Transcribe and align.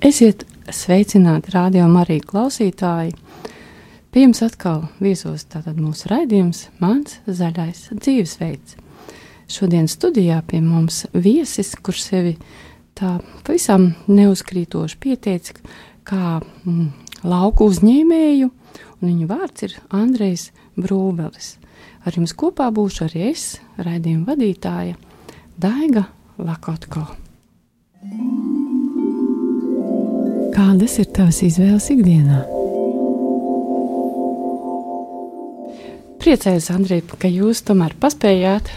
Esiet 0.00 0.46
sveicināti 0.72 1.52
radio 1.52 1.84
Marija 1.92 2.24
klausītāji. 2.24 3.10
Pie 4.08 4.22
jums 4.22 4.38
atkal 4.40 4.86
viesos 4.96 5.42
tātad 5.52 5.76
mūsu 5.76 6.08
raidījums 6.08 6.62
Mans 6.80 7.18
zaļais 7.28 7.82
dzīvesveids. 7.98 8.78
Šodien 9.52 9.90
studijā 9.92 10.38
pie 10.48 10.62
mums 10.64 11.02
viesis, 11.12 11.74
kurš 11.76 12.04
sevi 12.06 12.32
tā 12.96 13.18
pavisam 13.44 13.90
neuzkrītoši 14.08 14.96
pieteica 15.04 15.58
kā 16.08 16.38
mm, 16.40 16.88
lauku 17.28 17.68
uzņēmēju, 17.68 18.48
un 18.48 19.04
viņa 19.04 19.28
vārds 19.28 19.68
ir 19.68 19.76
Andrejs 20.00 20.48
Brūvelis. 20.80 21.58
Ar 22.08 22.16
jums 22.16 22.32
kopā 22.32 22.70
būšu 22.72 23.04
arī 23.10 23.28
es, 23.34 23.50
raidījuma 23.76 24.32
vadītāja 24.32 24.96
Daiga 25.60 26.08
Lakotko. 26.40 27.04
Kādas 30.60 30.98
ir 31.00 31.06
tavas 31.08 31.38
izvēles 31.40 31.86
ikdienā? 31.88 32.42
Priecājos, 36.20 36.66
Andrej, 36.74 36.98
ka 37.16 37.30
jūs 37.32 37.62
tomēr 37.64 37.94
paspējāt 38.02 38.68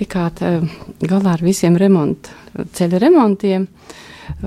tikāt 0.00 0.42
uh, 0.42 0.64
galā 1.06 1.36
ar 1.36 1.44
visiem 1.46 1.76
remontu, 1.78 2.32
ceļa 2.74 2.98
remontiem, 3.04 3.68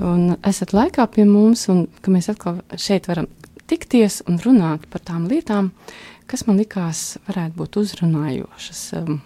un 0.04 0.34
esat 0.50 0.74
laikā 0.76 1.06
pie 1.14 1.24
mums, 1.30 1.62
un 1.72 1.86
ka 2.04 2.12
mēs 2.12 2.28
atkal 2.34 2.60
šeit 2.76 3.08
varam 3.08 3.30
tikties 3.72 4.20
un 4.28 4.36
runāt 4.44 4.84
par 4.92 5.00
tām 5.08 5.30
lietām, 5.32 5.72
kas 6.28 6.44
man 6.44 6.60
likās 6.60 7.16
varētu 7.30 7.56
būt 7.56 7.80
uzrunājošas. 7.86 8.84
Um, 9.00 9.22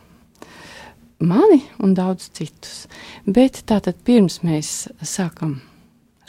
mani 1.19 1.65
un 1.83 1.99
daudz 1.99 2.31
citus. 2.31 2.87
Bet 3.27 3.65
tātad 3.67 3.99
pirms 4.07 4.45
mēs 4.47 4.85
sākam 5.03 5.59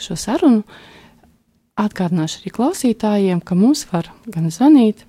šo 0.02 0.18
sarunu, 0.18 0.66
Atgādināšu 1.76 2.40
arī 2.40 2.50
klausītājiem, 2.56 3.42
ka 3.44 3.52
mums 3.58 3.82
var 3.90 4.08
gan 4.32 4.48
zvanīt, 4.48 5.02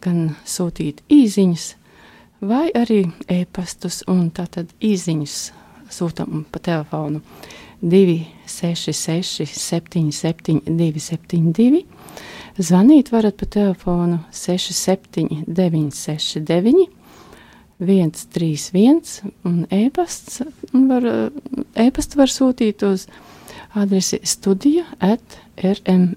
gan 0.00 0.30
sūtīt 0.48 1.02
īsiņas, 1.12 1.66
vai 2.48 2.68
arī 2.72 3.02
e-pastus. 3.28 4.00
Tātad 4.08 4.72
īsiņas 4.80 5.36
sūtām 5.92 6.46
pa 6.48 6.62
telefonu 6.64 7.20
266, 7.84 9.52
77, 9.52 10.62
272. 10.64 11.84
Zvanīt 12.58 13.12
varat 13.12 13.36
pa 13.36 13.46
telefonu 13.46 14.22
67, 14.32 15.44
969, 15.46 16.88
131, 17.78 19.20
un 19.44 19.66
e-pasts 19.70 20.40
var, 20.72 21.04
e-pastu 21.76 22.18
var 22.18 22.32
sūtīt 22.32 22.82
uz 22.88 23.06
adresi 23.74 24.18
studija 24.24 24.84
at 24.98 25.38
rml.lv, 25.62 26.16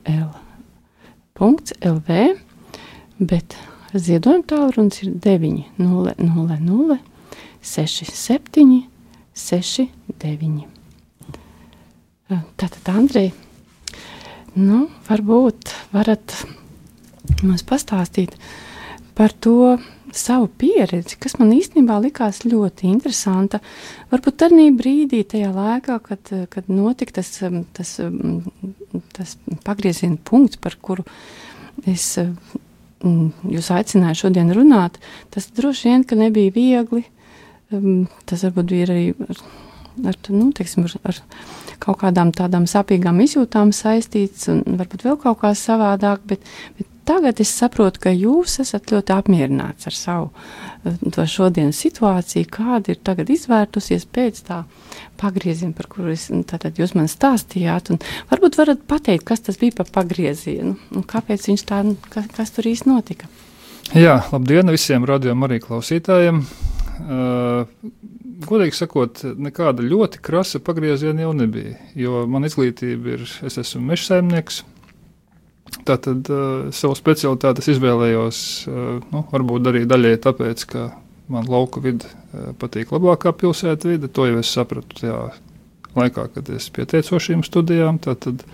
bet 3.19 3.55
ziedojuma 3.93 4.43
tālrunis 4.47 5.03
ir 5.03 5.11
900 5.25 6.97
67 7.61 8.87
69. 9.33 10.67
Tātad, 12.31 12.87
Andrej, 12.93 13.31
nu, 14.55 14.85
varbūt 15.09 15.73
varat 15.91 16.35
mums 17.43 17.63
pastāstīt 17.67 18.37
par 19.17 19.33
to, 19.43 19.77
savu 20.17 20.49
pieredzi, 20.61 21.17
kas 21.21 21.37
man 21.39 21.53
īstenībā 21.55 21.97
likās 22.03 22.43
ļoti 22.45 22.89
interesanta. 22.91 23.61
Varbūt 24.11 24.39
tādā 24.43 24.65
brīdī, 24.77 25.21
tajā 25.27 25.51
laikā, 25.55 25.99
kad, 26.05 26.33
kad 26.51 26.67
notika 26.71 27.19
tas, 27.21 27.31
um, 27.47 27.63
tas, 27.77 27.95
um, 28.03 28.41
tas 29.15 29.37
pagrieziena 29.65 30.19
punkts, 30.27 30.59
par 30.61 30.75
kuru 30.81 31.05
es 31.87 32.13
um, 32.19 33.31
jūs 33.47 33.71
aicināju 33.73 34.25
šodien 34.25 34.51
runāt, 34.55 34.99
tas 35.33 35.49
droši 35.55 35.89
vien 35.89 36.05
nebija 36.19 36.53
viegli. 36.55 37.05
Tas 38.27 38.41
varbūt 38.43 38.67
bija 38.67 38.87
arī 38.89 39.03
ar, 39.15 40.17
nu, 40.29 40.49
teiksim, 40.55 40.85
ar, 40.87 40.95
ar 41.07 41.19
kaut 41.81 42.01
kādām 42.03 42.33
tādām 42.35 42.67
sāpīgām 42.69 43.21
izjūtām 43.23 43.71
saistīts, 43.75 44.49
un 44.51 44.63
varbūt 44.79 45.05
vēl 45.07 45.17
kaut 45.21 45.39
kā 45.43 45.53
savādāk, 45.57 46.25
bet, 46.27 46.51
bet 46.77 46.90
Tagad 47.07 47.39
es 47.41 47.49
saprotu, 47.57 48.03
ka 48.03 48.11
jūs 48.13 48.59
esat 48.61 48.91
ļoti 48.93 49.13
apmierināts 49.15 49.87
ar 49.89 49.95
savu 49.97 50.27
eh, 50.85 50.97
to 51.15 51.25
šodienas 51.25 51.79
situāciju, 51.81 52.49
kāda 52.53 52.93
ir 52.93 53.01
tagad 53.01 53.31
izvērtusies 53.33 54.05
pēc 54.05 54.43
tā 54.47 54.61
pagrieziena, 55.21 55.73
par 55.77 55.89
kuru 55.91 56.13
es, 56.13 56.27
nu, 56.33 56.43
tātad 56.47 56.77
jūs 56.77 56.93
man 56.97 57.09
stāstījāt. 57.11 57.93
Varbūt 58.29 58.59
varat 58.59 58.83
pateikt, 58.89 59.25
kas 59.27 59.41
tas 59.47 59.57
bija 59.61 59.79
par 59.81 59.89
pagriezienu 60.01 60.75
un 60.93 61.07
kāpēc 61.07 61.49
viņš 61.49 61.65
tā, 61.69 61.83
kas, 62.13 62.29
kas 62.35 62.53
tur 62.55 62.69
īsti 62.69 62.89
notika. 62.89 63.29
Jā, 63.97 64.21
labdien 64.31 64.69
visiem 64.71 65.05
radiokamā 65.09 65.49
arī 65.49 65.57
klausītājiem. 65.63 66.43
Uh, 67.01 67.65
godīgi 68.45 68.77
sakot, 68.77 69.23
nekāda 69.41 69.83
ļoti 69.85 70.21
krasa 70.23 70.61
pagrieziena 70.63 71.25
jau 71.25 71.33
nebija. 71.37 71.75
Jo 71.97 72.25
man 72.29 72.45
izglītība 72.47 73.15
ir, 73.15 73.25
es 73.47 73.57
esmu 73.61 73.81
meža 73.89 74.11
saimnieks, 74.11 74.61
Tātad 75.87 76.27
uh, 76.29 76.67
savu 76.75 76.95
specialitāti 76.97 77.63
izvēlējos, 77.73 78.41
uh, 78.69 78.89
nu, 79.13 79.23
varbūt 79.31 79.69
arī 79.71 79.85
daļai 79.89 80.17
tāpēc, 80.21 80.65
ka 80.69 80.89
man 81.31 81.47
lauka 81.49 81.81
vide 81.81 82.05
uh, 82.05 82.51
patīk 82.59 82.91
labāk 82.93 83.23
kā 83.25 83.33
pilsēta 83.33 83.89
vide. 83.89 84.11
To 84.11 84.27
jau 84.29 84.41
es 84.43 84.51
sapratu 84.51 84.99
tajā 84.99 85.17
laikā, 85.97 86.27
kad 86.35 86.53
es 86.53 86.69
pieteicu 86.75 87.19
šīm 87.23 87.41
studijām. 87.47 87.97
Tātad, 88.03 88.45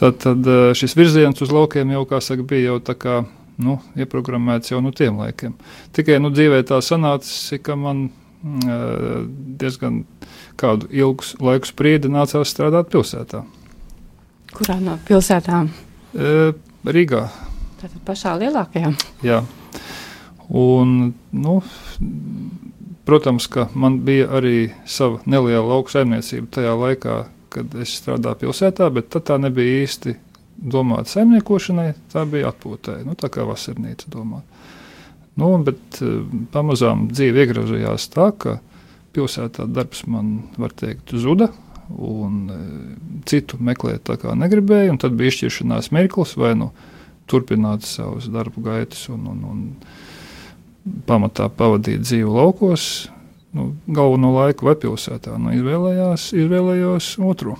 tātad 0.00 0.50
uh, 0.50 0.68
šis 0.76 0.98
virziens 0.98 1.40
uz 1.44 1.54
laukiem 1.54 1.96
jau, 1.96 2.04
kā 2.10 2.20
saka, 2.24 2.44
bija 2.50 2.74
jau 2.74 2.78
tā 2.90 2.98
kā 2.98 3.18
nu, 3.58 3.78
ieprogrammēts 3.98 4.74
jau 4.74 4.82
no 4.84 4.92
tiem 4.94 5.18
laikiem. 5.22 5.56
Tikai 5.96 6.20
nu, 6.22 6.34
dzīvē 6.34 6.60
tā 6.68 6.82
sanāca, 6.84 7.58
ka 7.62 7.78
man 7.78 8.08
uh, 8.10 9.24
diezgan 9.58 10.02
kādu 10.58 10.90
ilgu 10.92 11.42
laiku 11.42 11.72
spriedi 11.72 12.10
nācās 12.12 12.52
strādāt 12.52 12.92
pilsētā. 12.92 13.46
Kurā 14.54 14.78
no 14.82 14.96
pilsētām? 15.08 15.70
Rīgā. 16.14 17.22
Tātad 17.78 18.00
pašā 18.06 18.34
lielākajā. 18.40 18.92
Jā. 19.26 19.42
Un, 20.48 21.12
nu, 21.36 21.56
protams, 23.08 23.48
ka 23.52 23.68
man 23.76 24.00
bija 24.06 24.30
arī 24.38 24.70
sava 24.88 25.20
neliela 25.28 25.66
lauka 25.74 25.98
saimniecība 25.98 26.48
tajā 26.56 26.72
laikā, 26.78 27.18
kad 27.52 27.76
es 27.80 27.92
strādāju 28.00 28.46
pilsētā, 28.46 28.88
bet 28.92 29.12
tā 29.12 29.36
nebija 29.40 29.82
īsti 29.84 30.16
domāta 30.58 31.12
saimniekošanai, 31.12 31.92
tā 32.12 32.24
bija 32.28 32.50
atpūtai, 32.52 33.02
nu, 33.06 33.14
tā 33.18 33.30
kā 33.32 33.44
vasarnīca 33.48 34.10
domāta. 34.12 34.46
Nu, 35.38 35.52
bet 35.62 36.00
pamazām 36.50 37.06
dzīve 37.12 37.44
iegrozījās 37.44 38.08
tā, 38.10 38.32
ka 38.34 38.58
pilsētā 39.14 39.68
darbs 39.70 40.02
man, 40.10 40.48
var 40.58 40.74
teikt, 40.74 41.14
zuda 41.14 41.52
un 41.88 42.38
e, 42.52 42.58
citu 43.28 43.58
meklēt 43.60 44.10
negribēju. 44.34 44.98
Tad 45.00 45.16
bija 45.18 45.32
izšķiršanās 45.32 45.92
mirklis, 45.94 46.36
vai 46.40 46.54
nu 46.58 46.72
turpināt 47.28 47.84
savus 47.84 48.28
darbu 48.32 48.62
gaitas 48.64 49.08
un, 49.12 49.26
un, 49.28 49.44
un 49.48 51.00
pamatā 51.08 51.48
pavadīt 51.52 52.04
dzīvi 52.04 52.28
laukos, 52.28 53.08
nu, 53.56 53.72
galveno 53.86 54.32
laiku 54.36 54.68
vai 54.68 54.76
pilsētā. 54.80 55.36
Nu, 55.40 55.52
izvēlējās, 55.56 56.30
izvēlējos 56.36 57.16
otru. 57.24 57.58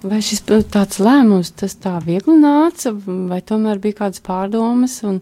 Vai 0.00 0.22
šis 0.24 0.40
tāds 0.48 0.96
lēmums, 1.02 1.50
tas 1.60 1.74
tā 1.76 1.98
viegli 2.00 2.38
nāca, 2.40 2.94
vai 3.04 3.42
tomēr 3.44 3.82
bija 3.82 3.98
kādas 3.98 4.22
pārdomas, 4.24 4.96
un 5.04 5.20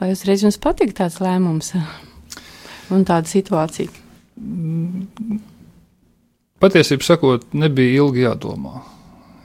vai 0.00 0.14
uzreiz 0.14 0.46
jums 0.46 0.56
patika 0.56 1.02
tāds 1.02 1.20
lēmums 1.20 1.74
un 2.94 3.04
tāda 3.04 3.28
situācija? 3.28 3.92
Mm, 4.40 5.42
patiesībā 6.64 7.04
sakot, 7.04 7.46
nebija 7.52 8.00
ilgi 8.00 8.24
jādomā. 8.24 8.80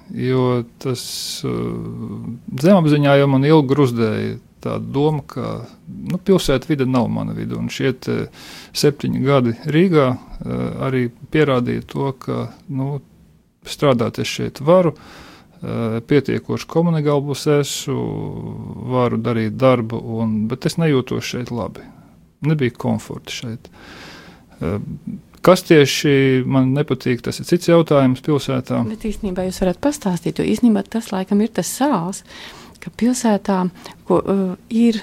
Jo 0.09 0.63
tas 0.81 1.01
uh, 1.45 1.51
zemapziņā 2.63 3.19
jau 3.19 3.27
man 3.30 3.45
ilgi 3.45 3.69
gruzdēja 3.69 4.38
tā 4.63 4.75
doma, 4.81 5.24
ka 5.27 5.51
nu, 5.88 6.18
pilsēta 6.18 6.69
vide 6.69 6.88
nav 6.89 7.07
mana 7.12 7.36
vide. 7.38 7.56
Un 7.60 7.69
šie 7.71 7.94
septiņi 8.75 9.24
gadi 9.24 9.56
Rīgā 9.69 10.07
uh, 10.10 10.19
arī 10.88 11.07
pierādīja 11.31 11.86
to, 11.94 12.12
ka 12.19 12.50
nu, 12.74 13.00
strādāt 13.68 14.22
es 14.24 14.31
šeit 14.31 14.63
varu. 14.65 14.95
Uh, 15.60 16.00
pietiekoši 16.07 16.68
komunikāls 16.72 17.45
esmu, 17.60 18.04
varu 18.94 19.19
darīt 19.22 19.57
darbu, 19.60 20.00
un, 20.24 20.45
bet 20.51 20.69
es 20.69 20.80
nejūtos 20.80 21.33
šeit 21.36 21.51
labi. 21.51 21.83
Nebija 22.48 22.77
komforta 22.80 23.36
šeit. 23.36 23.68
Uh, 24.60 24.80
Kas 25.45 25.63
tieši 25.63 26.44
man 26.50 26.74
nepatīk, 26.75 27.21
tas 27.24 27.39
ir 27.39 27.47
cits 27.47 27.69
jautājums 27.71 28.24
pilsētā. 28.25 28.81
Bet 28.89 29.06
īstenībā 29.07 29.45
jūs 29.47 29.62
varat 29.63 29.80
pastāstīt, 29.83 30.41
jo 30.41 30.47
īstenībā 30.47 30.83
tas 30.83 31.13
laikam 31.13 31.39
ir 31.45 31.53
tas 31.56 31.69
sāls, 31.80 32.25
ka 32.80 32.91
pilsētā 32.95 33.59
ko, 34.07 34.19
uh, 34.19 34.51
ir 34.71 35.00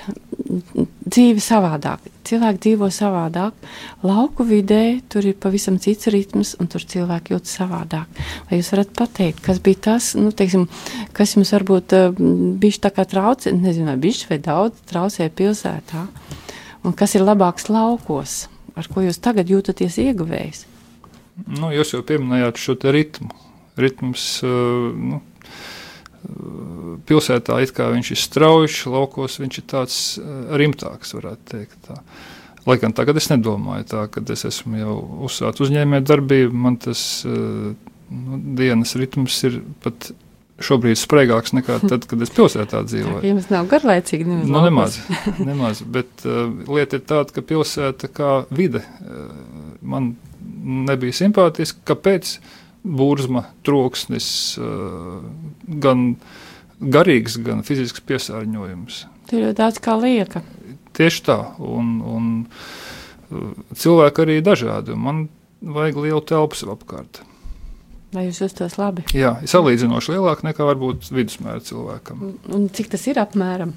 dzīve 1.07 1.43
savādāk. 1.43 2.05
Cilvēki 2.27 2.63
dzīvo 2.65 2.89
savādāk. 2.93 3.55
Lauku 4.07 4.47
vidē 4.49 4.99
tur 5.13 5.29
ir 5.29 5.37
pavisam 5.41 5.79
cits 5.83 6.11
ritms, 6.13 6.55
un 6.61 6.69
tur 6.73 6.85
cilvēki 6.85 7.35
jūtas 7.35 7.57
savādāk. 7.61 8.21
Vai 8.49 8.61
jūs 8.61 8.73
varat 8.75 8.93
pateikt, 8.99 9.41
kas 9.45 9.61
bija 9.63 9.83
tas, 9.91 10.11
nu, 10.19 10.33
teiksim, 10.37 10.67
kas 11.17 11.37
jums 11.37 11.53
varbūt 11.57 11.97
uh, 11.97 12.11
bija 12.61 12.85
tā 12.89 12.93
kā 12.97 13.07
traucē, 13.09 13.55
nezinu, 13.57 13.89
vai 13.93 13.97
bišķi 14.05 14.33
vai 14.35 14.41
daudz 14.51 14.85
traucēja 14.93 15.33
pilsētā, 15.41 16.05
un 16.85 16.97
kas 16.97 17.17
ir 17.17 17.25
labāks 17.25 17.71
laukos, 17.73 18.47
ar 18.77 18.89
ko 18.93 19.05
jūs 19.05 19.21
tagad 19.23 19.51
jūtaties 19.51 19.99
ieguvējis? 20.05 20.65
Nu, 21.59 21.71
jūs 21.75 21.93
jau 21.93 22.05
pieminējāt 22.07 22.61
šo 22.61 22.77
ritmu. 22.97 23.33
Ritms, 23.77 24.23
uh, 24.47 24.93
nu, 24.97 25.21
pilsētā 27.07 27.61
it 27.63 27.75
kā 27.77 27.91
viņš 27.93 28.11
ir 28.15 28.21
strauji, 28.21 28.79
laukos 28.91 29.39
viņš 29.43 29.59
ir 29.61 29.67
tāds 29.71 29.99
eh, 30.19 30.33
rimtāks, 30.59 31.15
varētu 31.15 31.51
teikt. 31.53 31.77
Tā. 31.87 32.01
Lai 32.67 32.79
gan 32.83 32.97
tagad 32.97 33.21
es 33.21 33.29
nedomāju 33.31 33.87
tā, 33.93 34.07
kad 34.11 34.31
es 34.35 34.43
esmu 34.49 34.81
jau 34.81 34.97
uzsācis 35.29 35.69
uzņēmē 35.69 36.01
darbību, 36.03 36.57
man 36.67 36.81
tas 36.83 37.03
nu, 37.23 38.41
dienas 38.59 38.97
ritms 38.99 39.37
ir 39.47 39.61
pat 39.85 40.11
šobrīd 40.63 40.99
spraigāks 40.99 41.53
nekā 41.57 41.79
tad, 41.85 42.07
kad 42.09 42.23
es 42.25 42.33
pilsētā 42.33 42.81
dzīvoju. 42.89 43.21
Tā, 43.21 43.29
jums 43.29 43.49
nav 43.53 43.69
garlaicīgi, 43.71 44.27
nemaz. 44.29 44.49
Nu, 44.49 44.63
nemaz, 44.65 44.99
nemaz, 45.51 45.83
bet 45.97 46.25
uh, 46.25 46.47
lieta 46.73 47.01
ir 47.01 47.05
tāda, 47.09 47.35
ka 47.37 47.45
pilsēta 47.45 48.11
kā 48.13 48.31
vide 48.55 48.83
uh, 48.85 49.27
man 49.85 50.15
nebija 50.89 51.17
simpātiska. 51.25 51.85
Kāpēc? 51.93 52.39
Burzma, 52.87 53.43
troksnis, 53.67 54.29
uh, 54.63 55.17
gan 55.83 56.13
garīgs, 56.79 57.35
gan 57.43 57.65
fizisks 57.67 58.05
piesārņojums. 58.07 59.01
Tur 59.27 59.49
ir 59.49 59.57
daudz 59.59 59.81
kā 59.83 59.97
lieka. 59.99 60.45
Tieši 60.95 61.25
tā, 61.27 61.41
un, 61.59 61.97
un 62.07 62.29
uh, 62.47 63.49
cilvēki 63.75 64.23
arī 64.23 64.39
dažādi. 64.47 64.95
Man 64.95 65.27
vajag 65.61 65.99
lielu 66.05 66.23
telpu 66.31 66.59
sev 66.61 66.77
apkārt. 66.77 67.25
Vai 68.15 68.29
jūs 68.29 68.39
justos 68.45 68.77
labi? 68.79 69.03
Jā, 69.17 69.35
salīdzinoši 69.51 70.15
lielāk 70.15 70.45
nekā 70.47 70.67
varbūt 70.69 71.11
vidusmēra 71.11 71.59
cilvēkam. 71.67 72.23
Un, 72.23 72.37
un 72.55 72.69
cik 72.73 72.93
tas 72.95 73.03
ir 73.11 73.19
apmēram? 73.19 73.75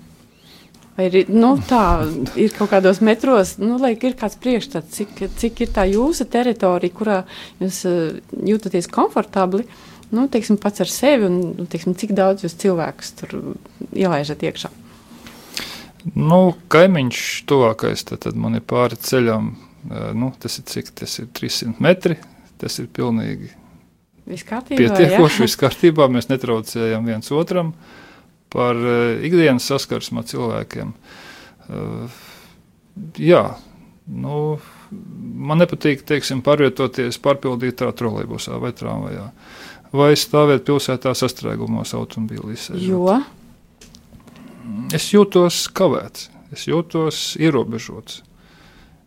Vai 1.00 1.08
ir, 1.08 1.30
nu, 1.32 1.54
tā, 1.64 2.04
ir 2.38 2.52
kaut 2.54 2.74
kādos 2.74 3.00
metros, 3.06 3.56
nu, 3.62 3.78
lai 3.80 3.94
ir 3.96 4.18
kāds 4.20 4.36
priekšstats, 4.44 4.98
cik, 4.98 5.22
cik 5.40 5.62
ir 5.64 5.72
tā 5.76 5.86
jūsu 5.88 6.28
teritorija, 6.28 6.96
kurā 6.96 7.20
jūs 7.62 7.80
uh, 7.88 8.18
jūtaties 8.52 8.90
komfortabli, 8.92 9.64
nu, 10.12 10.28
teiksim, 10.32 10.60
pats 10.62 10.84
ar 10.84 10.92
sevi 10.92 11.30
un 11.30 11.40
nu, 11.56 11.68
teiksim, 11.72 11.96
cik 11.98 12.12
daudz 12.18 12.44
jūs 12.44 12.58
cilvēkus 12.60 13.14
tur 13.22 13.38
ielaižat 13.96 14.44
iekšā? 14.50 14.74
Nu, 16.20 16.42
kaimiņš 16.72 17.24
tuvākais, 17.50 18.04
tad, 18.12 18.26
tad 18.28 18.38
man 18.40 18.60
ir 18.60 18.66
pāri 18.68 19.00
ceļam, 19.00 19.54
nu, 20.20 20.34
tas 20.40 20.60
ir 20.60 20.68
cik, 20.68 20.92
tas 21.00 21.16
ir 21.24 21.32
300 21.40 21.80
metri, 21.84 22.20
tas 22.60 22.76
ir 22.84 22.92
pilnīgi 22.92 23.54
pietiekoši, 24.30 25.44
viss 25.46 25.60
kārtībā, 25.60 26.10
mēs 26.12 26.30
netraucējam 26.32 27.08
viens 27.10 27.32
otram 27.36 27.74
par 28.54 28.78
ikdienas 29.26 29.68
saskarsmu 29.70 30.24
ar 30.24 30.30
cilvēkiem. 30.30 30.94
Jā, 33.22 33.44
nu, 34.10 34.38
man 35.50 35.62
nepatīk, 35.62 36.02
teiksim, 36.10 36.42
pārvietoties, 36.46 37.20
pārpildītā 37.22 37.92
trolejbusā 37.98 38.58
vai 38.62 38.74
tramvajā. 38.74 39.28
Uh, 39.30 39.60
vai 39.96 40.14
stāvēt 40.18 40.66
pilsētā 40.68 41.14
sastrēgumos 41.18 41.94
automobīlīs. 41.98 42.70
Jo? 42.84 43.20
Es 44.94 45.10
jūtos 45.14 45.66
kavēts, 45.76 46.30
es 46.54 46.68
jūtos 46.70 47.34
ierobežots. 47.42 48.24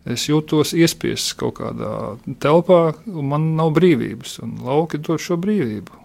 Es 0.03 0.27
jūtos 0.27 0.73
iespiests 0.75 1.37
kaut 1.39 1.61
kādā 1.61 2.19
telpā, 2.43 2.85
un 3.07 3.29
man 3.35 3.53
nav 3.59 3.75
brīvības. 3.77 4.41
Lauki 4.67 4.99
dod 4.99 5.23
šo 5.23 5.39
brīvību 5.39 6.03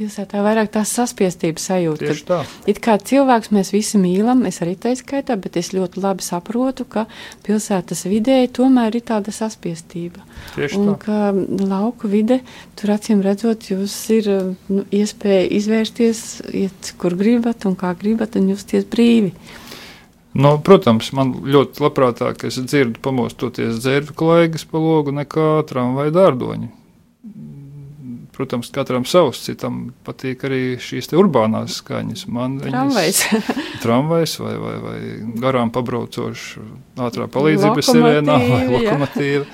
pilsētā 0.00 0.40
vairāk 0.44 0.70
tās 0.72 0.92
saspiestības 0.96 1.66
sajūta. 1.70 2.08
Tieši 2.08 2.26
tā. 2.28 2.40
It 2.70 2.80
kā 2.84 2.96
cilvēks 3.10 3.50
mēs 3.52 3.72
visi 3.74 4.00
mīlam, 4.00 4.46
es 4.48 4.60
arī 4.64 4.76
tā 4.80 4.94
skaitā, 4.96 5.36
bet 5.40 5.58
es 5.60 5.72
ļoti 5.76 6.00
labi 6.00 6.24
saprotu, 6.24 6.86
ka 6.88 7.04
pilsētas 7.46 8.06
vidē 8.08 8.38
tomēr 8.56 8.96
ir 8.96 9.04
tāda 9.10 9.34
saspiestība. 9.34 10.24
Tieši 10.56 10.78
un 10.80 10.92
tā. 10.94 10.98
ka 11.04 11.66
lauku 11.68 12.10
vide, 12.12 12.40
tur 12.80 12.94
acīm 12.96 13.20
redzot, 13.26 13.68
jūs 13.72 13.96
ir 14.16 14.30
nu, 14.70 14.86
iespēja 14.88 15.48
izvērsties, 15.60 16.22
iet 16.64 16.94
kur 17.00 17.18
gribat 17.20 17.68
un 17.68 17.76
kā 17.80 17.92
gribat 17.98 18.40
un 18.40 18.54
justies 18.54 18.88
brīvi. 18.88 19.34
Nu, 20.34 20.52
protams, 20.62 21.10
man 21.16 21.32
ļoti 21.42 21.82
labprātāk 21.82 22.44
es 22.46 22.60
dzirdu 22.62 23.00
pamostoties 23.02 23.80
dzērbu 23.82 24.14
klaigas 24.14 24.64
pa 24.64 24.78
logu 24.78 25.14
nekā 25.14 25.48
tramvaju 25.66 26.14
dārdoņu 26.14 26.70
Protams, 28.40 28.70
katram 28.72 29.04
savs, 29.04 29.42
citam 29.44 29.90
patīk 30.06 30.46
arī 30.48 30.60
šīs 30.80 31.10
urbānās 31.12 31.74
skaņas. 31.82 32.22
Man 32.32 32.54
tramvajs. 32.62 33.18
tramvajs 33.82 34.36
vai, 34.40 34.54
vai, 34.56 34.72
vai 34.80 35.00
garām 35.42 35.68
pabraucošs 35.74 36.46
ātrā 37.04 37.26
palīdzības 37.34 37.90
sirēnā 37.92 38.38
vai 38.46 38.62
lokomotīva. 38.70 39.44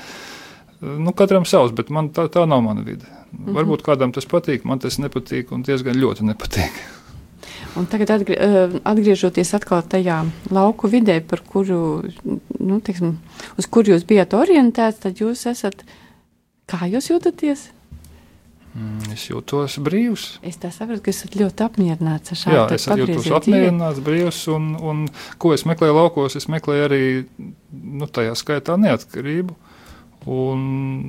Nu, 1.03 1.11
katram 1.19 1.49
savs, 1.51 1.75
bet 1.75 1.91
man 1.91 2.13
tā, 2.15 2.29
tā 2.31 2.47
nav 2.47 2.63
mana 2.63 2.87
vide. 2.87 3.11
Mm 3.11 3.41
-hmm. 3.41 3.59
Varbūt 3.59 3.83
kādam 3.83 4.15
tas 4.15 4.31
patīk, 4.31 4.63
man 4.63 4.79
tas 4.79 5.01
nepatīk 5.03 5.51
un 5.51 5.67
diezgan 5.67 5.99
ļoti 5.99 6.31
nepatīk. 6.31 6.79
Un 7.77 7.85
tagad 7.93 8.15
atgrie, 8.15 8.37
atgriežoties 8.89 9.53
atkal 9.59 9.83
tajā 9.85 10.23
lauku 10.55 10.89
vidē, 10.89 11.19
par 11.21 11.43
kuru, 11.45 11.79
nu, 12.25 12.81
teiksim, 12.81 13.19
uz 13.61 13.69
kuru 13.69 13.93
jūs 13.93 14.07
bijat 14.09 14.37
orientēts, 14.37 15.03
tad 15.05 15.21
jūs 15.21 15.45
esat, 15.51 15.85
kā 16.71 16.89
jūs 16.89 17.11
jūtaties? 17.13 17.67
Mm, 18.77 19.13
es 19.15 19.23
jūtos 19.31 19.79
brīvs. 19.81 20.25
Es 20.45 20.59
saprotu, 20.61 21.01
ka 21.05 21.13
esat 21.13 21.37
ļoti 21.41 21.65
apmierināts 21.65 22.35
ar 22.35 22.41
šādu 22.43 22.57
Jā, 22.57 22.65
es 22.77 22.85
jūtos 22.91 23.31
apmierināts, 23.39 24.03
brīvs. 24.05 24.43
Un, 24.53 24.75
un 24.77 25.07
ko 25.41 25.55
es 25.57 25.65
meklēju 25.69 25.97
laukos, 25.97 26.37
es 26.37 26.49
meklēju 26.53 26.89
arī 26.89 27.01
nu, 27.73 28.09
tajā 28.09 28.37
skaitā 28.37 28.77
neatkarību. 28.81 29.57
Un 30.27 30.61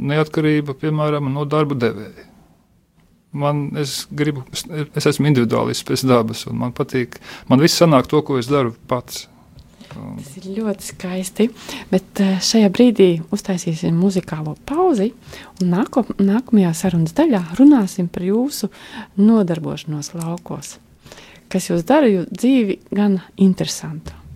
neatkarība, 0.07 0.77
piemēram, 0.79 1.27
no 1.33 1.43
darba 1.49 1.75
devēja. 1.79 2.27
Man, 3.31 3.71
es, 3.77 4.06
gribu, 4.09 4.45
es 4.95 5.09
esmu 5.09 5.27
individuālists 5.29 5.85
pēc 5.85 6.06
dabas, 6.07 6.45
un 6.47 6.62
man 6.62 6.71
patīk, 6.75 7.19
man 7.50 7.59
viss 7.62 7.79
sanāk 7.81 8.07
to, 8.09 8.21
ko 8.25 8.39
es 8.39 8.47
daru 8.50 8.71
pats. 8.88 9.25
Tas 9.91 10.33
ir 10.38 10.47
ļoti 10.57 10.85
skaisti. 10.85 11.47
Bet 11.91 12.21
eh, 12.24 12.38
šajā 12.44 12.69
brīdī 12.74 13.09
uztaisīsim 13.33 13.95
muzikālo 13.97 14.56
pauzi. 14.68 15.12
Nāko, 15.63 16.03
nākamajā 16.19 16.74
sarunas 16.77 17.15
daļā 17.18 17.44
runāsim 17.59 18.09
par 18.12 18.27
jūsu 18.27 18.69
nodarbošanos 19.19 20.13
laukos. 20.18 20.77
Kas 21.51 21.69
jūs 21.71 21.86
dara 21.88 22.10
jūsu 22.12 22.31
dzīvi 22.36 22.79
gan 22.91 23.22
interesantu? 23.39 24.26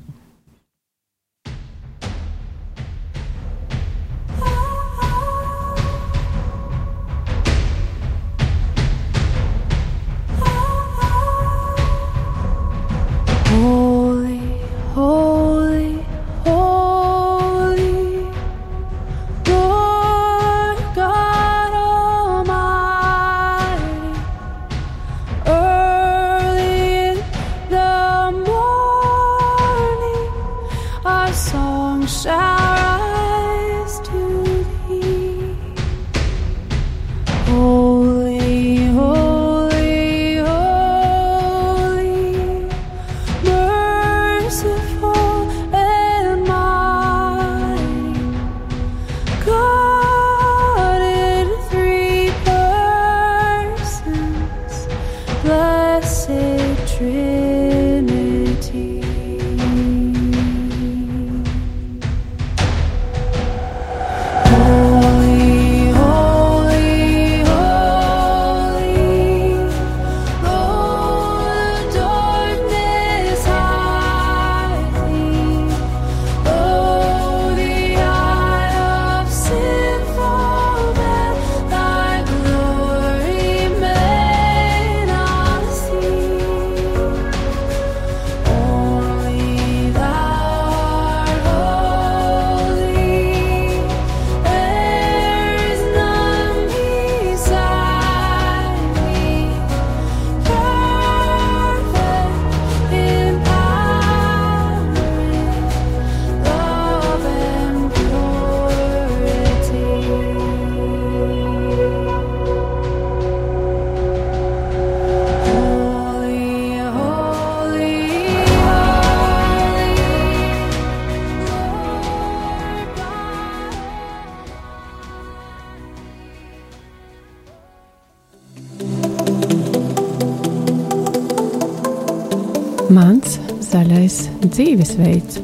Dzīvesveids. 134.51 135.39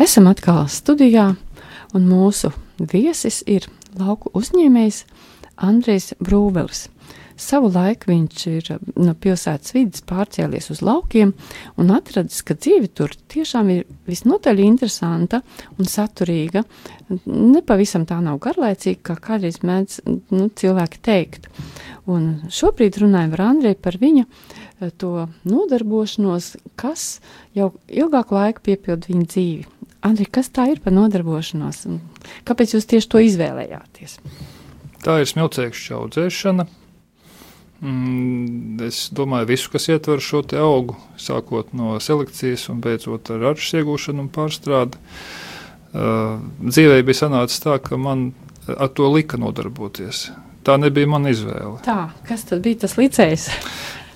Esam 0.00 0.28
atkal 0.30 0.64
studijā, 0.72 1.30
un 1.96 2.06
mūsu 2.08 2.52
viesis 2.92 3.42
ir 3.48 3.68
lauku 4.00 4.32
uzņēmējs 4.36 5.04
Andrejs 5.60 6.14
Brūvelis. 6.20 6.88
Savu 7.40 7.70
laiku 7.72 8.10
viņš 8.10 8.42
ir 8.50 8.66
no 9.00 9.14
pilsētas 9.16 9.72
vidas 9.72 10.02
pārcēlies 10.04 10.68
uz 10.74 10.82
laukiem 10.84 11.32
un 11.80 11.92
atradis, 11.94 12.42
ka 12.44 12.52
dzīve 12.52 12.90
tur 12.92 13.14
tiešām 13.32 13.70
ir 13.72 13.86
visnotaļ 14.08 14.60
interesanta 14.60 15.40
un 15.78 15.88
saturīga. 15.88 16.66
Nepavisam 17.24 18.04
tā 18.08 18.20
nav 18.24 18.42
garlaicīga, 18.44 19.00
kā 19.08 19.16
kādreiz 19.30 19.62
mēdz 19.64 20.02
nu, 20.36 20.50
cilvēki 20.52 21.00
teikt. 21.06 21.48
Un 22.08 22.30
šobrīd 22.52 22.96
runājam 23.02 23.34
ar 23.36 23.42
Andreju 23.50 23.78
par 23.82 23.98
viņa 24.00 24.24
eh, 24.24 24.90
to 24.96 25.28
nodarbošanos, 25.44 26.54
kas 26.80 27.20
jau 27.56 27.72
ilgāku 27.88 28.38
laiku 28.38 28.64
piepilda 28.70 29.10
viņa 29.10 29.28
dzīvi. 29.34 29.68
Andri, 30.06 30.24
kas 30.24 30.48
tā 30.48 30.70
ir 30.72 30.80
par 30.80 30.94
nodarbošanos? 30.96 31.84
Kāpēc 32.48 32.72
jūs 32.76 32.88
tieši 32.88 33.10
to 33.12 33.20
izvēlējāties? 33.20 34.16
Tā 35.04 35.20
ir 35.20 35.28
smilcēkšķa 35.28 35.98
audzēšana. 35.98 36.66
Mm, 37.80 38.80
es 38.84 39.06
domāju, 39.16 39.48
visu, 39.48 39.70
kas 39.72 39.88
ietver 39.88 40.20
šo 40.24 40.42
augu, 40.60 40.98
sākot 41.20 41.72
no 41.76 41.94
selekcijas 42.00 42.66
un 42.72 42.82
beidzot 42.84 43.32
ar 43.32 43.40
ražas 43.40 43.72
iegūšanu 43.80 44.26
un 44.26 44.28
pārstrādi. 44.32 45.00
Uh, 45.90 46.36
dzīvē 46.60 47.00
bija 47.02 47.22
sanācis 47.24 47.64
tā, 47.64 47.78
ka 47.82 47.96
man 47.96 48.30
ar 48.68 48.92
to 48.92 49.08
lika 49.10 49.40
nodarboties. 49.40 50.28
Tā 50.66 50.76
nebija 50.76 51.08
mana 51.08 51.32
izvēle. 51.32 51.78
Tā, 51.86 52.10
kas 52.28 52.44
tad 52.48 52.60
bija 52.64 52.82
tas 52.84 52.98
licējs? 53.00 53.48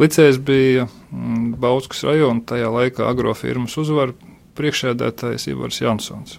Licējs 0.03 0.41
bija 0.45 0.89
mm, 0.89 1.55
Bauskas 1.63 2.03
rajona, 2.05 2.43
tajā 2.45 2.69
laikā 2.75 3.07
agrofirmas 3.09 3.77
uzvaru 3.81 4.17
priekšsēdētājs 4.59 5.49
Ivars 5.53 5.81
Jansons. 5.81 6.39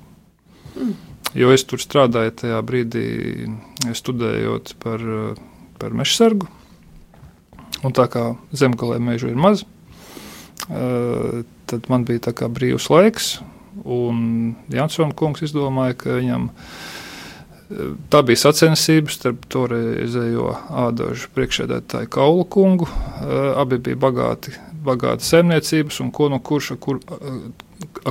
Mm. 0.76 0.94
Jo 1.36 1.50
es 1.52 1.66
tur 1.68 1.82
strādāju 1.84 2.32
tajā 2.44 2.62
brīdī, 2.64 3.08
studējot 3.98 4.76
par, 4.84 5.02
par 5.82 5.96
meža 5.98 6.22
sargu. 6.22 6.48
Un 7.84 7.96
tā 7.96 8.06
kā 8.12 8.30
zemgālē 8.56 9.02
meža 9.04 9.28
ir 9.30 9.40
maz, 9.40 9.66
tad 10.66 11.90
man 11.92 12.06
bija 12.08 12.32
brīvs 12.48 12.88
laiks. 12.94 13.34
Un 13.84 14.56
Jansons 14.72 15.18
kungs 15.20 15.44
izdomāja, 15.44 15.98
ka 16.00 16.16
viņam 16.22 16.48
tā 18.14 18.22
bija 18.26 18.42
sacensība 18.44 19.14
starp 19.14 19.46
toreizējo 19.52 20.52
ādažu 20.86 21.32
priekšsēdētāju 21.36 22.12
Kaulu 22.14 22.46
kungu. 22.52 22.90
Abi 23.58 23.80
bija 23.82 24.00
bagāti, 24.06 24.54
bagāti 24.86 25.26
saimniecības, 25.26 26.00
un 26.04 26.12
ko 26.16 26.30
no 26.34 26.42
kurš, 26.46 26.76
kur, 26.82 27.02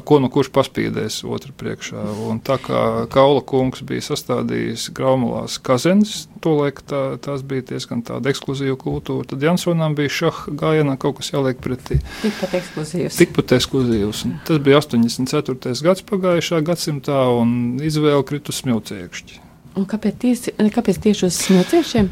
ko 0.04 0.18
nu 0.22 0.30
kurš 0.32 0.50
paspīdēs 0.54 1.20
otru 1.28 1.54
priekšā. 1.58 2.02
Un 2.28 2.40
tā 2.44 2.56
kā 2.62 2.80
Kaula 3.12 3.42
kungs 3.46 3.84
bija 3.86 4.04
sastādījis 4.04 4.88
graumalās 4.96 5.58
kazenes, 5.64 6.26
tolaik 6.44 6.82
tā, 6.88 7.02
tās 7.24 7.44
bija 7.46 7.66
diezgan 7.72 8.04
tāda 8.06 8.32
ekskluzīva 8.32 8.76
kultūra, 8.80 9.28
tad 9.30 9.44
Jansonam 9.44 9.96
bija 9.98 10.12
šaha 10.18 10.54
gājienā 10.60 10.96
kaut 11.00 11.20
kas 11.20 11.32
jāliek 11.34 11.60
pretī. 11.64 12.00
Tikpat 12.22 12.58
ekskluzīvs. 12.60 13.20
Tikpat 13.22 13.56
ekskluzīvs. 13.58 14.24
Un 14.28 14.36
tas 14.48 14.60
bija 14.64 14.82
84. 14.82 15.74
gads 15.86 16.04
pagājušā 16.10 16.60
gadsimtā, 16.66 17.24
un 17.40 17.80
izvēle 17.84 18.24
kritus 18.28 18.62
smilciekšķi. 18.64 19.42
Un 19.74 19.88
kāpēc 19.90 20.18
tieši, 20.22 20.54
kāpēc 20.74 21.00
tieši 21.02 21.26
uz 21.26 21.38
smilciekšiem? 21.48 22.10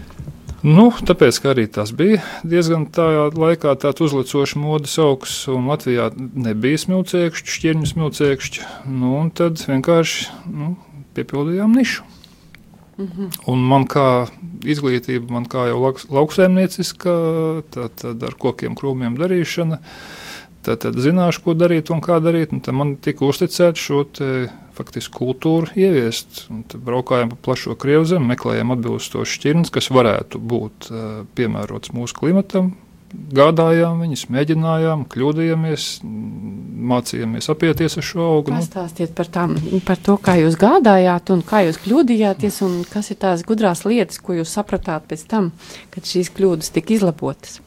Nu, 0.62 0.92
tāpēc, 0.95 1.40
arī 1.50 1.64
tas 1.66 1.90
bija 1.90 2.21
diezgan 2.47 2.85
tādā 2.95 3.25
laikā 3.35 3.73
tāds 3.83 4.04
uzlicošs 4.07 4.54
modes 4.62 4.95
augsts, 5.02 5.49
un 5.50 5.66
Latvijā 5.66 6.12
nebija 6.14 6.78
smilciekšķi, 6.78 7.54
šķirņu 7.57 7.88
smilciekšķi. 7.90 8.66
Nu, 8.95 9.16
tad 9.35 9.59
vienkārši 9.66 10.28
nu, 10.54 10.76
piepildījām 11.19 11.75
nišu. 11.75 12.07
Mm 12.97 13.07
-hmm. 13.07 13.28
Un 13.47 13.59
man 13.59 13.87
kā 13.87 14.28
izglītība, 14.62 15.31
man 15.31 15.45
kā 15.50 15.66
jau 15.66 15.95
lauksaimnieciska, 16.11 17.11
tad, 17.71 17.90
tad 17.95 18.23
ar 18.23 18.35
kokiem 18.38 18.76
krūmiem 18.76 19.19
darīšana, 19.19 19.78
tad, 20.62 20.78
tad 20.78 20.95
zināšu, 20.95 21.42
ko 21.42 21.54
darīt 21.54 21.90
un 21.90 22.00
kā 22.00 22.21
darīt. 22.23 22.52
Un 22.52 22.61
tad 22.61 22.75
man 22.75 22.97
tika 22.97 23.25
uzticēts 23.25 23.81
šo 23.81 24.04
faktiski 24.76 25.14
kultūru 25.17 25.73
ieviest. 25.79 26.47
Braukājām 26.73 27.33
pa 27.33 27.41
plašo 27.49 27.76
Krievzemi, 27.79 28.33
meklējām 28.33 28.75
atbilstošas 28.76 29.37
šķirnes, 29.38 29.73
kas 29.75 29.91
varētu 29.95 30.41
būt 30.41 30.88
uh, 30.91 31.11
piemērots 31.38 31.95
mūsu 31.97 32.19
klimatam. 32.19 32.75
Gādājām 33.12 33.99
viņus, 34.00 34.23
mēģinājām, 34.33 35.02
kļūdījāmies, 35.12 35.88
mācījāmies 36.93 37.50
apieties 37.52 37.99
ar 38.00 38.07
šo 38.09 38.29
augu. 38.38 38.55
Pastāstiet 38.55 39.12
par, 39.17 39.29
tām, 39.35 39.52
par 39.85 40.00
to, 40.00 40.17
kā 40.17 40.38
jūs 40.41 40.57
gādājāt 40.61 41.35
un 41.35 41.43
kā 41.45 41.61
jūs 41.67 41.81
kļūdījāties, 41.85 42.62
un 42.64 42.79
kas 42.88 43.12
ir 43.12 43.21
tās 43.21 43.45
gudrās 43.49 43.85
lietas, 43.85 44.21
ko 44.23 44.38
jūs 44.38 44.55
sapratāt 44.57 45.05
pēc 45.12 45.26
tam, 45.29 45.52
kad 45.93 46.09
šīs 46.09 46.33
kļūdas 46.33 46.73
tika 46.73 46.97
izlabotas. 46.97 47.61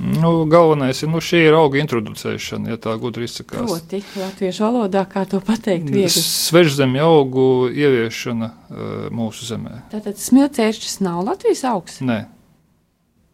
Nu, 0.00 0.46
galvenais 0.50 1.02
ir 1.04 1.10
nu, 1.12 1.20
šī 1.22 1.42
ir 1.48 1.54
auga 1.56 1.78
introducēšana, 1.82 2.72
ja 2.72 2.78
tā 2.80 2.94
gudri 3.00 3.26
izsakās. 3.28 3.68
Proti, 3.68 4.00
latviešu 4.18 4.64
valodā, 4.64 5.04
kā 5.10 5.24
to 5.28 5.38
pateikt, 5.44 5.90
viegli. 5.92 6.22
Svežzemju 6.24 7.04
augu 7.04 7.46
ieviešana 7.68 8.48
uh, 8.48 8.88
mūsu 9.14 9.46
zemē. 9.46 9.82
Tātad 9.92 10.18
smilcēšķis 10.18 10.98
nav 11.04 11.22
Latvijas 11.28 11.62
augs? 11.68 12.00
Nē. 12.02 12.24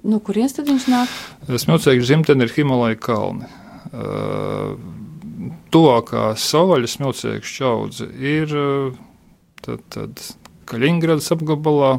No 0.09 0.21
kurienes 0.25 0.55
tad 0.59 0.69
viņš 0.71 0.89
nāk? 0.93 1.15
Smilcēkļu 1.49 2.11
zimtene 2.11 2.47
ir 2.47 2.55
Himalaja 2.55 2.99
kalni. 3.07 3.49
Uh, 3.89 4.75
tuvākā 5.73 6.33
savvaļas 6.39 6.99
smilcēkļu 6.99 7.55
čaudze 7.55 8.11
ir 8.19 8.53
uh, 8.59 9.01
tad, 9.65 9.83
tad 9.95 10.23
Kaļiņgradas 10.69 11.33
apgabalā, 11.33 11.95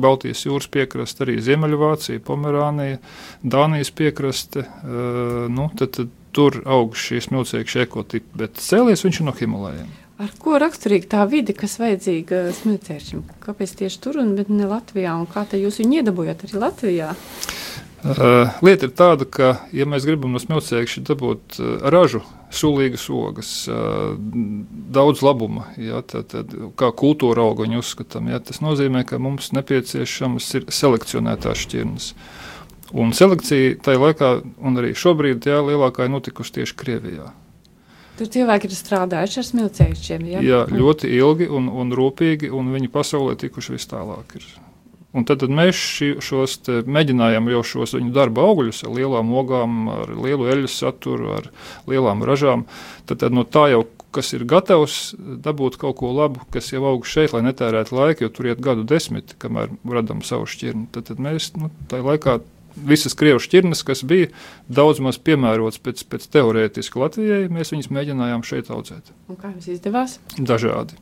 Baltijas 0.00 0.44
jūras 0.46 0.68
piekraste, 0.72 1.24
arī 1.24 1.38
Ziemeļvācija, 1.44 2.22
Pomerānija, 2.26 3.00
Dānijas 3.42 3.92
piekraste. 3.96 4.66
Uh, 4.66 5.46
nu, 5.52 5.70
tad, 5.78 5.94
tad 5.96 6.14
tur 6.36 6.60
aug 6.68 6.96
šīs 6.98 7.30
milzīgas 7.32 7.78
ekotipi, 7.86 8.28
bet 8.36 8.60
cēlies 8.60 9.06
viņš 9.06 9.22
no 9.24 9.34
Himalajiem. 9.36 9.88
Ar 10.16 10.32
ko 10.40 10.56
raksturīga 10.60 11.10
tā 11.12 11.22
vide, 11.28 11.52
kas 11.56 11.74
vajadzīga 11.80 12.46
smilcēšiem? 12.56 13.20
Kāpēc 13.42 13.74
tieši 13.82 14.00
tur 14.00 14.22
un 14.22 14.32
ne 14.36 14.68
Latvijā? 14.68 15.12
Un 15.20 15.28
kā 15.28 15.44
jūs 15.52 15.82
viņu 15.82 16.00
iedabūjāt 16.00 16.46
arī 16.46 16.62
Latvijā? 16.62 17.10
Uh, 18.06 18.54
lieta 18.64 18.86
ir 18.86 18.94
tāda, 18.96 19.26
ka, 19.28 19.50
ja 19.76 19.84
mēs 19.88 20.06
gribam 20.08 20.32
no 20.32 20.40
smilcēkša 20.40 21.02
dabūt 21.08 21.58
uh, 21.58 21.76
ražu, 21.92 22.22
sulīgas 22.54 23.06
ogas, 23.10 23.52
daudz 24.96 25.22
labuma. 25.24 25.70
Ja, 25.80 26.02
tad, 26.06 26.28
tad, 26.32 26.52
kā 26.78 26.90
kultūra 26.96 27.46
auga 27.46 27.66
viņa 27.66 27.80
uzskatām, 27.82 28.30
ja, 28.32 28.40
tas 28.42 28.62
nozīmē, 28.64 29.04
ka 29.08 29.20
mums 29.22 29.52
nepieciešamas 29.56 30.50
ir 30.58 30.68
selekcionētās 30.72 31.64
šķirnes. 31.66 32.12
Un 32.96 33.10
selekcija 33.16 33.80
tajā 33.82 34.02
laikā, 34.02 34.30
un 34.62 34.78
arī 34.78 34.94
šobrīd, 34.96 35.48
jā, 35.50 35.58
lielākā 35.66 36.06
ir 36.06 36.14
notikusi 36.14 36.60
tieši 36.60 36.78
Krievijā. 36.78 37.32
Tur 38.16 38.30
cilvēki 38.32 38.70
ir 38.70 38.76
strādājuši 38.76 39.40
ar 39.42 39.46
smilcējušiem. 39.50 40.28
Ja? 40.30 40.44
Jā, 40.44 40.60
ļoti 40.72 41.10
ilgi 41.18 41.50
un, 41.52 41.66
un 41.68 41.90
rūpīgi, 41.92 42.48
un 42.54 42.70
viņi 42.72 42.88
pasaulē 42.94 43.34
tikuši 43.42 43.74
vis 43.74 43.90
tālāk. 43.90 44.38
Ir. 44.38 44.46
Un 45.16 45.24
tad, 45.24 45.40
tad 45.40 45.52
mēs 45.52 45.78
ši, 45.80 46.10
šos 46.24 46.58
mēģinājām 46.84 47.50
jau 47.54 47.62
šos 47.64 47.96
viņu 47.96 48.12
darba 48.12 48.44
augļus 48.50 48.82
ar 48.84 48.96
lielām 48.98 49.32
ogām, 49.40 49.86
ar 49.94 50.12
lielu 50.12 50.50
eļļu 50.52 50.70
saturu, 50.70 51.30
ar 51.38 51.50
lielām 51.88 52.24
ražām. 52.26 52.66
Tad, 53.08 53.22
tad 53.24 53.36
no 53.36 53.46
tā 53.48 53.70
jau 53.72 53.86
kas 54.16 54.32
ir 54.32 54.46
gatavs 54.48 55.14
dabūt 55.18 55.76
kaut 55.80 55.98
ko 56.00 56.10
labu, 56.16 56.44
kas 56.52 56.70
jau 56.72 56.84
aug 56.88 57.06
šeit, 57.08 57.34
lai 57.36 57.42
netērētu 57.44 57.96
laiku, 57.96 58.24
jo 58.24 58.32
tur 58.32 58.50
iet 58.50 58.62
gadu 58.64 58.84
desmiti, 58.88 59.36
kamēr 59.40 59.74
radām 59.92 60.22
savu 60.24 60.48
šķirni. 60.48 60.88
Tad, 60.94 61.10
tad 61.10 61.20
mēs 61.22 61.50
nu, 61.60 61.68
tajā 61.90 62.06
laikā 62.06 62.38
visas 62.76 63.16
krievu 63.16 63.40
šķirnes, 63.42 63.84
kas 63.86 64.04
bija 64.08 64.28
daudz 64.68 65.00
maz 65.04 65.20
piemērotas 65.22 65.80
pēc, 65.84 66.04
pēc 66.12 66.28
teorētiski 66.36 67.00
Latvijai, 67.00 67.42
mēs 67.52 67.72
viņus 67.72 67.92
mēģinājām 67.92 68.44
šeit 68.46 68.72
audzēt. 68.72 69.12
Un 69.32 69.40
kā 69.40 69.52
jums 69.54 69.68
izdevās? 69.76 70.20
Dažādi. 70.36 71.00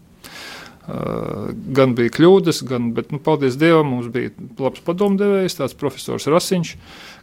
Gan 0.85 1.95
bija 1.97 2.13
kļūdas, 2.13 2.61
gan, 2.69 2.91
bet, 2.97 3.09
nu, 3.15 3.21
paldies 3.25 3.57
Dievam, 3.61 3.89
mums 3.95 4.11
bija 4.13 4.35
labs 4.61 4.83
padomdevējs, 4.85 5.57
tāds 5.57 5.77
profesors 5.81 6.29
Rasiņš, 6.29 6.75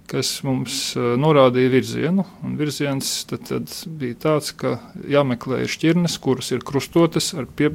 kas 0.09 0.31
mums 0.47 0.79
norādīja 0.97 1.73
virzienu. 1.75 2.25
Un 2.41 2.57
virziens 2.57 3.13
tad, 3.29 3.45
tad 3.51 3.69
bija 4.01 4.17
tāds, 4.25 4.49
ka 4.57 4.79
jāmeklē 5.05 5.61
šķirnes, 5.69 6.17
kuras 6.23 6.49
ir 6.55 6.65
krustotas 6.65 7.31
ar 7.37 7.45
pie, 7.45 7.69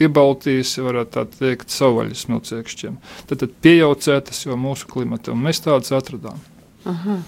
piebaltīs, 0.00 0.72
varētu 0.80 1.14
tā 1.18 1.26
teikt, 1.36 1.72
savvaļas 1.72 2.26
smilciekšķiem. 2.26 3.00
Tad, 3.28 3.40
tad 3.44 3.56
piejaucētas 3.64 4.46
jau 4.48 4.56
mūsu 4.60 4.88
klimatam, 4.88 5.36
un 5.36 5.50
mēs 5.50 5.60
tādas 5.64 5.92
atradām. 5.96 6.40
Aha. 6.88 7.20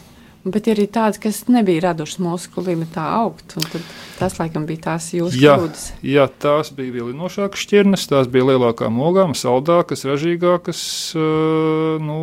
Bet 0.46 0.68
ir 0.70 0.78
arī 0.78 0.86
tādas, 0.86 1.18
kas 1.18 1.40
nebija 1.50 1.88
radušas 1.88 2.20
mūsu 2.22 2.52
klimatā 2.54 3.02
augt. 3.18 3.56
Tas, 4.18 4.36
laikam, 4.38 4.68
bija 4.68 4.84
tās 4.86 5.08
jūsu 5.14 5.40
jā, 5.40 5.56
kļūdas. 5.58 5.82
Jā, 6.06 6.28
tās 6.42 6.70
bija 6.74 6.94
vilinošākas 6.94 7.64
šķirnes, 7.66 8.06
tās 8.10 8.30
bija 8.30 8.46
lielākām 8.52 9.00
ogām, 9.02 9.34
saldākas, 9.38 10.06
ražīgākas. 10.08 10.80
Nu, 12.06 12.18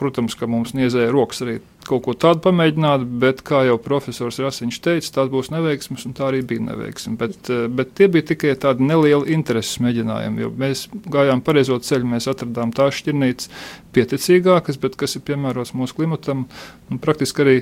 protams, 0.00 0.36
ka 0.40 0.48
mums 0.50 0.72
niezēja 0.76 1.12
rokas 1.12 1.44
arī 1.44 1.58
kaut 1.88 2.04
ko 2.06 2.14
tādu 2.18 2.42
pamēģināt, 2.44 3.06
bet, 3.22 3.42
kā 3.46 3.62
jau 3.68 3.76
profesors 3.82 4.40
Rasiņš 4.42 4.78
teica, 4.84 5.10
tās 5.18 5.30
būs 5.32 5.50
neveiksmes, 5.54 6.04
un 6.08 6.14
tā 6.16 6.28
arī 6.30 6.42
bija 6.46 6.64
neveiksme. 6.68 7.16
Bet, 7.20 7.50
bet 7.76 7.94
tie 7.98 8.08
bija 8.12 8.28
tikai 8.32 8.54
tādi 8.60 8.86
nelieli 8.88 9.34
intereses 9.36 9.80
mēģinājumi, 9.84 10.44
jo 10.44 10.52
mēs 10.64 10.86
gājām 11.14 11.44
pareizo 11.44 11.78
ceļu, 11.84 12.10
mēs 12.14 12.30
atradām 12.32 12.72
tās 12.76 13.00
šķirnītes 13.00 13.50
pieticīgākas, 13.94 14.80
bet 14.82 14.98
kas 15.00 15.18
ir 15.18 15.26
piemērots 15.28 15.74
mūsu 15.78 16.00
klimatam, 16.00 16.46
un 16.90 17.02
praktiski 17.02 17.44
arī 17.44 17.58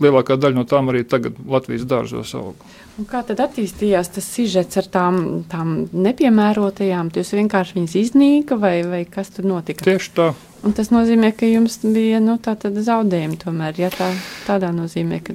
lielākā 0.00 0.38
daļa 0.40 0.56
no 0.56 0.64
tām 0.68 0.88
arī 0.92 1.04
tagad 1.08 1.36
Latvijas 1.48 1.84
dārzos 1.88 2.32
aug. 2.38 2.64
Un 2.98 3.08
kā 3.10 3.24
tad 3.26 3.42
attīstījās 3.42 4.12
tas 4.14 4.26
sižets 4.36 4.78
ar 4.80 4.88
tām, 4.96 5.20
tām 5.50 5.76
nepiemērotajām? 5.92 7.10
Jūs 7.14 7.34
vienkārši 7.34 7.78
viņas 7.80 7.96
iznīka 8.00 8.58
vai, 8.60 8.76
vai 8.86 9.02
kas 9.04 9.32
tur 9.34 9.48
notika? 9.50 9.84
Tieši 9.86 10.12
tā. 10.14 10.28
Un 10.64 10.72
tas 10.72 10.88
nozīmē, 10.88 11.34
ka 11.36 11.44
jums 11.44 11.76
bija 11.82 12.22
nu, 12.24 12.38
zaudējumi 12.40 13.36
tomēr. 13.42 13.76
Ja, 13.82 13.90
tā, 13.92 14.08
tādā 14.46 14.70
nozīmē, 14.72 15.18
ka 15.26 15.34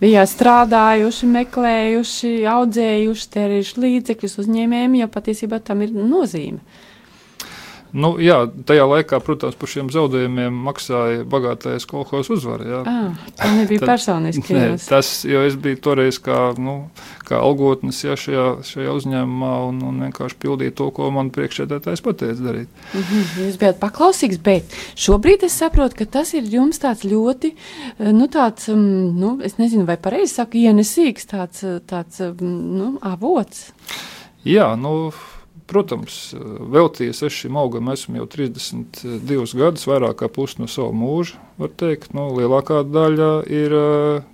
bijāt 0.00 0.32
strādājuši, 0.32 1.28
meklējuši, 1.36 2.32
audzējuši, 2.50 3.28
tērējuši 3.36 3.84
līdzekļus 3.84 4.40
uzņēmējiem, 4.42 4.98
jo 4.98 5.10
patiesībā 5.14 5.60
tam 5.62 5.84
ir 5.86 5.94
nozīme. 5.94 6.58
Nu, 7.94 8.16
jā, 8.18 8.40
tajā 8.66 8.88
laikā, 8.90 9.20
protams, 9.22 9.54
par 9.54 9.70
šiem 9.70 9.86
zaudējumiem 9.94 10.54
maksāja 10.66 11.22
bagātais 11.30 11.84
kolekcijas 11.86 12.30
uzvara. 12.34 12.80
À, 12.82 12.94
tā 13.38 13.50
nebija 13.54 13.86
personiski. 13.86 14.56
Nē, 14.56 14.64
tas, 14.82 15.10
jo 15.28 15.44
es 15.46 15.54
biju 15.54 15.78
toreiz 15.84 16.18
kā, 16.22 16.38
nu, 16.58 16.88
kā 17.22 17.38
algotnis 17.38 18.00
jā, 18.02 18.16
šajā, 18.18 18.46
šajā 18.66 18.94
uzņēmumā 18.98 19.50
un, 19.68 19.78
un 19.86 20.00
vienkārši 20.08 20.38
pildīju 20.42 20.74
to, 20.80 20.88
ko 20.96 21.12
man 21.14 21.30
priekšsēdētājs 21.36 22.02
pateica 22.02 22.48
darīt. 22.48 22.72
Mm 22.94 23.04
-hmm, 23.04 23.44
jūs 23.44 23.60
bijat 23.62 23.78
paklausīgs, 23.84 24.40
bet 24.42 24.74
šobrīd 24.98 25.46
es 25.46 25.60
saprotu, 25.62 26.00
ka 26.02 26.08
tas 26.18 26.34
ir 26.34 26.50
jums 26.50 26.82
tāds 26.82 27.06
ļoti, 27.06 27.52
nu, 28.10 28.26
tāds, 28.26 28.66
mm, 28.74 29.14
nu, 29.20 29.38
es 29.38 29.54
nezinu, 29.62 29.86
vai 29.86 29.96
pareizi 29.96 30.34
saku, 30.34 30.58
ienesīgs 30.66 31.30
tāds, 31.30 31.62
tāds 31.86 32.18
nu, 32.42 32.98
avots. 33.02 33.70
Jā, 34.44 34.74
nu 34.76 35.12
protams, 35.70 36.18
veltījies 36.74 37.22
es 37.26 37.36
šim 37.36 37.58
augam, 37.60 37.90
esmu 37.92 38.20
jau 38.20 38.26
32 38.36 39.58
gadus, 39.58 39.86
vairāk 39.88 40.20
kā 40.22 40.28
pusi 40.32 40.60
no 40.60 40.68
sava 40.70 40.92
mūža. 40.96 41.40
Var 41.60 41.72
teikt, 41.80 42.12
nu, 42.16 42.28
lielākā 42.38 42.82
daļa 42.88 43.30
ir 43.52 43.76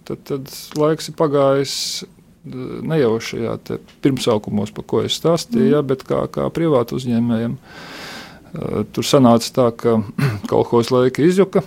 tad, 0.09 0.25
tad 0.29 0.55
laiks 0.81 1.11
ir 1.12 1.19
pagājis. 1.21 1.75
Ne 2.40 2.97
jau 2.97 3.19
šajā 3.21 3.59
pirmsaukumos, 4.01 4.73
par 4.73 4.87
ko 4.88 5.03
es 5.05 5.19
stāstīju, 5.21 5.66
mm. 5.66 5.75
ja, 5.75 5.83
bet 5.85 6.07
kā, 6.09 6.23
kā 6.33 6.47
privātu 6.57 6.97
uzņēmējiem. 6.97 7.59
Tur 8.97 9.07
sanāca 9.07 9.53
tā, 9.59 9.66
ka 9.77 9.99
kolekcijas 10.51 10.95
laika 10.95 11.23
izjuka, 11.27 11.62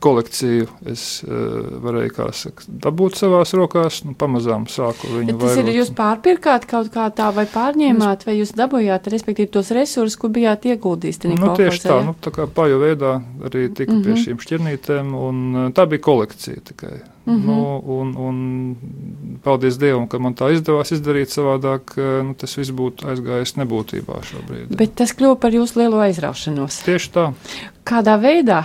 kolekciju 0.00 0.66
es 0.90 1.04
varēju 1.84 2.28
saka, 2.32 2.66
dabūt 2.86 3.18
savās 3.20 3.52
rokās. 3.56 4.00
Nu, 4.06 4.14
pamazām 4.18 4.66
sāku 4.70 5.10
viņu 5.12 5.36
tas 5.36 5.42
vairot. 5.42 5.68
ir. 5.68 5.78
Jūs 5.80 5.92
pārpirkāt 5.96 6.66
kaut 6.70 6.90
kā 6.94 7.08
tā, 7.14 7.30
vai 7.36 7.46
pārņēmāt, 7.50 8.26
vai 8.28 8.38
jūs 8.38 8.54
dabūjāt, 8.56 9.08
respektīvi, 9.12 9.52
tos 9.54 9.72
resursus, 9.76 10.18
ko 10.20 10.32
bijāt 10.32 10.66
ieguldījis? 10.70 11.22
Nu, 11.34 11.52
tieši 11.58 11.84
tā, 11.84 12.00
nu, 12.06 12.16
tā 12.24 12.32
kā 12.34 12.48
paju 12.48 12.80
veidā 12.82 13.16
arī 13.44 13.68
tika 13.68 13.92
mm 13.92 13.98
-hmm. 13.98 14.04
pie 14.04 14.12
mhm. 14.12 14.22
šīm 14.24 14.44
šķirnītēm, 14.46 15.14
un 15.14 15.72
tā 15.76 15.86
bija 15.88 16.00
kolekcija 16.00 16.64
tikai. 16.72 17.13
Mm 17.24 17.36
-hmm. 17.36 17.46
nu, 17.46 17.82
un, 17.86 18.16
un 18.16 18.76
paldies 19.42 19.78
Dievam, 19.78 20.08
ka 20.08 20.18
man 20.18 20.34
tā 20.34 20.50
izdevās 20.52 20.92
izdarīt 20.92 21.32
savādāk. 21.32 21.96
Nu, 22.24 22.34
tas 22.34 22.58
viss 22.58 22.70
būtu 22.70 23.08
aizgājis 23.08 23.56
nebūtībā 23.56 24.20
šobrīd. 24.22 24.76
Bet 24.76 24.94
tas 24.94 25.16
kļuva 25.16 25.38
par 25.40 25.52
jūsu 25.52 25.78
lielo 25.80 26.00
aizraušanos. 26.04 26.82
Tieši 26.84 27.10
tā. 27.10 27.32
Kādā 27.84 28.20
veidā? 28.20 28.64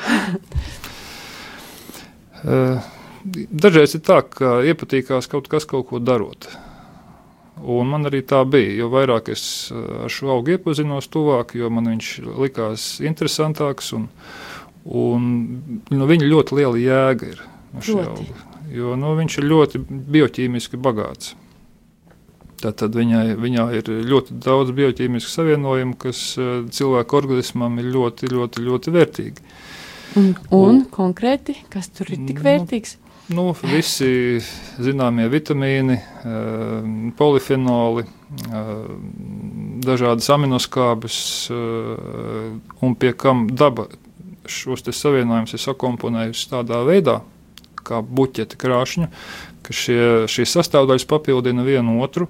Dažreiz 3.52 3.95
ir 3.95 4.02
tā, 4.02 4.22
ka 4.30 4.60
iepatīkās 4.63 5.28
kaut 5.28 5.48
kas, 5.48 5.65
kaut 5.65 5.88
ko 5.88 6.00
darot. 6.00 6.50
Un 7.60 7.88
man 7.91 8.08
arī 8.08 8.22
tā 8.24 8.43
bija. 8.48 8.76
Jo 8.80 8.89
vairāk 8.89 9.32
es 9.34 9.72
ar 10.04 10.10
šo 10.10 10.32
augu 10.36 10.56
iepazinos, 10.56 11.08
tuvāk, 11.12 11.56
jo 11.60 11.69
man 11.69 11.91
viņš 11.91 12.12
likās 12.39 13.00
interesantāks. 13.04 13.91
Un, 13.98 14.08
un, 14.86 15.26
nu, 15.91 16.06
viņa 16.12 16.32
ļoti 16.32 16.60
liela 16.62 16.78
jēga 16.78 17.34
ir 17.34 17.41
no 17.74 18.15
jo 18.74 18.96
nu, 19.00 19.14
viņš 19.18 19.38
ir 19.40 19.48
ļoti 19.50 19.82
bioķīmiski 19.88 20.80
bagāts. 20.82 21.36
Tātad 22.60 22.96
viņai, 22.96 23.38
viņā 23.40 23.66
ir 23.80 23.92
ļoti 24.10 24.36
daudz 24.44 24.74
bioķīmisku 24.76 25.32
savienojumu, 25.32 25.96
kas 26.00 26.22
uh, 26.40 26.66
cilvēka 26.76 27.20
organismam 27.22 27.78
ir 27.80 27.88
ļoti, 27.94 28.32
ļoti, 28.34 28.64
ļoti 28.66 28.96
vērtīgi. 28.96 29.46
Un, 30.20 30.34
un, 30.50 30.58
un 30.58 30.82
konkrēti, 30.92 31.56
kas 31.72 31.88
tur 31.94 32.12
ir 32.12 32.20
tik 32.28 32.42
nu, 32.42 32.46
vērtīgs? 32.50 32.98
Nu, 33.30 33.46
visi 33.62 34.42
zināmie 34.82 35.30
vitamīni, 35.32 36.00
uh, 36.02 36.90
polifenoli, 37.20 38.04
uh, 38.50 38.84
dažādas 39.86 40.28
aminoskābes, 40.36 41.16
un 42.84 42.96
pie 43.00 43.14
kam 43.16 43.48
daba 43.48 43.88
šos 44.50 44.84
savienojumus 44.84 45.56
ir 45.56 45.62
sakomponējusi 45.64 46.50
tādā 46.52 46.82
veidā, 46.88 47.20
kā 47.86 48.02
buķeti 48.06 48.60
krāšņu, 48.60 49.10
ka 49.65 49.76
šie, 49.76 50.02
šīs 50.32 50.56
sastāvdaļas 50.58 51.08
papildina 51.10 51.65
vienu 51.68 52.00
otru. 52.04 52.30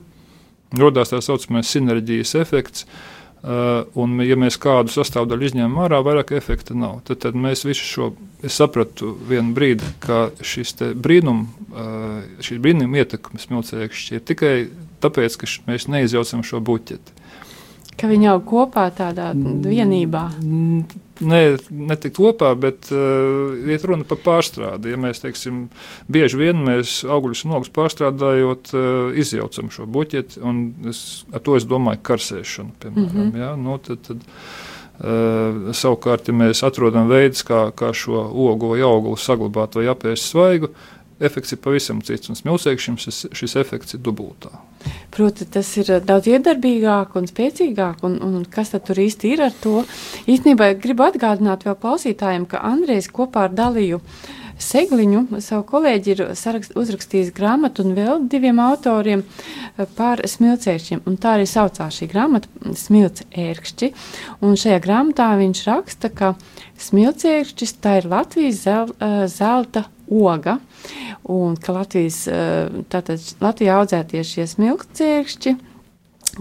Radās 0.78 1.14
tā 1.14 1.22
saucamais 1.26 1.70
sinerģijas 1.72 2.36
efekts. 2.38 2.86
Uh, 3.40 3.86
un, 3.96 4.18
ja 4.20 4.36
mēs 4.36 4.58
kādu 4.60 4.92
sastāvdaļu 4.92 5.46
izņemam 5.48 5.78
ārā, 5.86 6.02
vairāk 6.04 6.34
efekta 6.36 6.76
nav. 6.76 6.98
Tad, 7.08 7.22
tad 7.24 7.38
mēs 7.40 7.64
visu 7.64 7.86
šo 7.88 8.08
sapratu 8.52 9.14
vienu 9.30 9.56
brīdi, 9.56 9.88
ka 10.04 10.26
šis 10.44 10.76
brīnum, 11.00 11.46
uh, 11.72 12.18
šī 12.44 12.60
brīnuma 12.60 13.00
ietekmes 13.00 13.48
milcēkšķi 13.54 14.18
ir 14.18 14.26
tikai 14.28 14.54
tāpēc, 15.00 15.40
ka 15.40 15.48
mēs 15.70 15.88
neizjaucam 15.88 16.44
šo 16.44 16.60
buķeti. 16.68 17.19
Ka 18.00 18.08
viņi 18.08 18.30
aug 18.32 18.46
kopā 18.48 18.86
tādā 18.96 19.32
vienībā. 19.36 20.24
Nē, 21.20 21.40
ne 21.76 21.98
tik 22.00 22.16
kopā, 22.16 22.54
bet 22.56 22.88
uh, 22.96 23.52
iet 23.68 23.84
runa 23.88 24.08
par 24.08 24.22
pārstrādi. 24.24 24.94
Ja 24.94 25.00
mēs, 25.02 25.20
teiksim, 25.20 25.66
bieži 26.08 26.40
vien 26.40 26.64
mēs 26.64 27.02
augļus 27.04 27.44
un 27.44 27.58
ogus 27.60 27.74
pārstrādājot, 27.76 28.72
uh, 28.72 29.20
izjaucam 29.20 29.72
šo 29.74 29.88
buķeti, 29.92 30.40
un 30.40 30.64
es, 30.94 31.04
ar 31.34 31.44
to 31.44 31.60
es 31.60 31.68
domāju 31.68 32.00
karsēšanu, 32.08 32.76
piemēram. 32.80 33.12
Mm 33.12 33.32
-hmm. 33.32 33.40
ja? 33.44 33.56
nu, 33.60 33.78
tad, 33.84 34.04
tad, 34.08 34.28
Uh, 35.00 35.70
savukārt, 35.72 36.28
ja 36.28 36.34
mēs 36.36 36.60
atrodam 36.68 37.08
veidus, 37.08 37.46
kā, 37.48 37.72
kā 37.72 37.94
šo 37.96 38.20
ogu 38.36 38.74
vai 38.74 38.82
auguru 38.84 39.16
saglabāt 39.16 39.78
vai 39.80 39.86
apēst 39.88 40.28
svaigu, 40.28 40.74
efekts 41.20 41.54
ir 41.54 41.62
pavisam 41.64 42.02
cits. 42.06 42.32
Un 42.32 42.38
smilšēkšiem 42.40 42.98
šis, 43.02 43.22
šis 43.36 43.56
efekts 43.60 43.96
ir 43.98 44.04
dubultā. 44.06 44.52
Proti, 45.12 45.48
tas 45.52 45.70
ir 45.82 45.92
daudz 46.08 46.30
iedarbīgāk 46.32 47.16
un 47.20 47.28
spēcīgāk. 47.30 48.04
Un, 48.08 48.20
un 48.24 48.44
kas 48.50 48.74
tad 48.74 48.86
tur 48.88 49.02
īsti 49.02 49.34
ir 49.36 49.46
ar 49.50 49.56
to? 49.64 49.84
Īstenībā 50.30 50.72
gribu 50.82 51.08
atgādināt 51.08 51.66
vēl 51.68 51.78
klausītājiem, 51.82 52.48
ka 52.50 52.64
Andrejs 52.70 53.12
kopā 53.14 53.48
ar 53.50 53.56
Daliju 53.56 54.00
Segliņu, 54.60 55.40
savu 55.40 55.64
kolēģi, 55.70 56.12
ir 56.14 56.22
sarakst, 56.36 56.74
uzrakstījis 56.80 57.32
grāmatu 57.36 57.86
un 57.86 57.94
vēl 57.96 58.26
diviem 58.30 58.60
autoriem 58.60 59.24
par 59.96 60.20
smilcēkšķiem. 60.28 61.06
Tā 61.24 61.38
arī 61.38 61.46
saucās 61.48 61.96
šī 61.96 62.10
grāmata- 62.12 62.52
smilcēkšķi. 62.84 63.92
Un 64.44 64.60
šajā 64.60 64.82
grāmatā 64.84 65.30
viņš 65.40 65.64
raksta, 65.70 66.12
ka 66.14 66.36
smilcēkšķis 66.78 67.74
tā 67.80 67.98
ir 68.02 68.10
Latvijas 68.12 68.62
zel, 68.66 68.94
zelta 69.28 69.86
oga. 70.10 70.60
Un 71.24 71.56
ka 71.56 71.74
Latvijas, 71.74 72.28
eh, 72.28 72.70
tātad 72.90 73.20
Latvijā 73.40 73.80
audzētie 73.80 74.24
šie 74.24 74.44
smilkcēkšķi, 74.44 75.58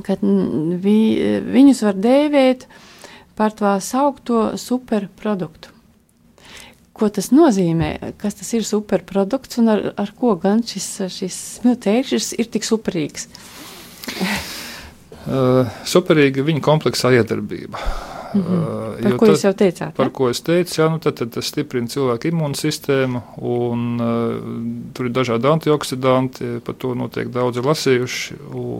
kad 0.02 0.18
vi, 0.20 0.98
viņus 1.46 1.82
var 1.82 1.94
dēvēt 1.94 2.66
par 3.36 3.50
tā 3.50 3.78
saukto 3.80 4.56
superproduktu. 4.58 5.77
Ko 6.98 7.08
tas 7.14 7.30
nozīmē? 7.30 7.92
Kas 8.18 8.38
tas 8.40 8.52
ir 8.58 8.66
superprodukts 8.66 9.60
un 9.62 9.70
ar, 9.74 9.84
ar 10.00 10.12
ko 10.18 10.34
gan 10.40 10.64
šis, 10.66 10.88
šis 11.14 11.36
smilkcēkšķis 11.60 12.32
ir 12.42 12.50
tik 12.50 12.66
superīgs? 12.66 13.28
uh, 15.28 15.80
superīga 15.86 16.44
viņa 16.46 16.62
kompleksā 16.64 17.12
iedarbība. 17.18 17.80
Mm 18.34 18.42
-hmm. 18.42 19.02
Par 19.02 19.16
ko 19.16 19.26
tad, 19.26 19.34
jūs 19.34 19.44
jau 19.44 19.52
teicāt? 19.56 19.92
Par 19.96 20.06
ja? 20.06 20.12
ko 20.12 20.28
es 20.30 20.40
teicu, 20.40 20.80
jā, 20.80 20.90
nu 20.90 20.98
tad, 20.98 21.14
tad 21.16 21.30
tas 21.32 21.46
stiprina 21.46 21.88
cilvēku 21.88 22.28
imūnsistēmu, 22.28 23.22
un 23.40 24.00
uh, 24.00 24.90
tur 24.94 25.06
ir 25.06 25.12
dažādi 25.12 25.48
antioksidanti, 25.48 26.60
par 26.64 26.74
to 26.74 26.94
noteikti 26.94 27.32
daudzi 27.32 27.60
lasījuši, 27.64 28.34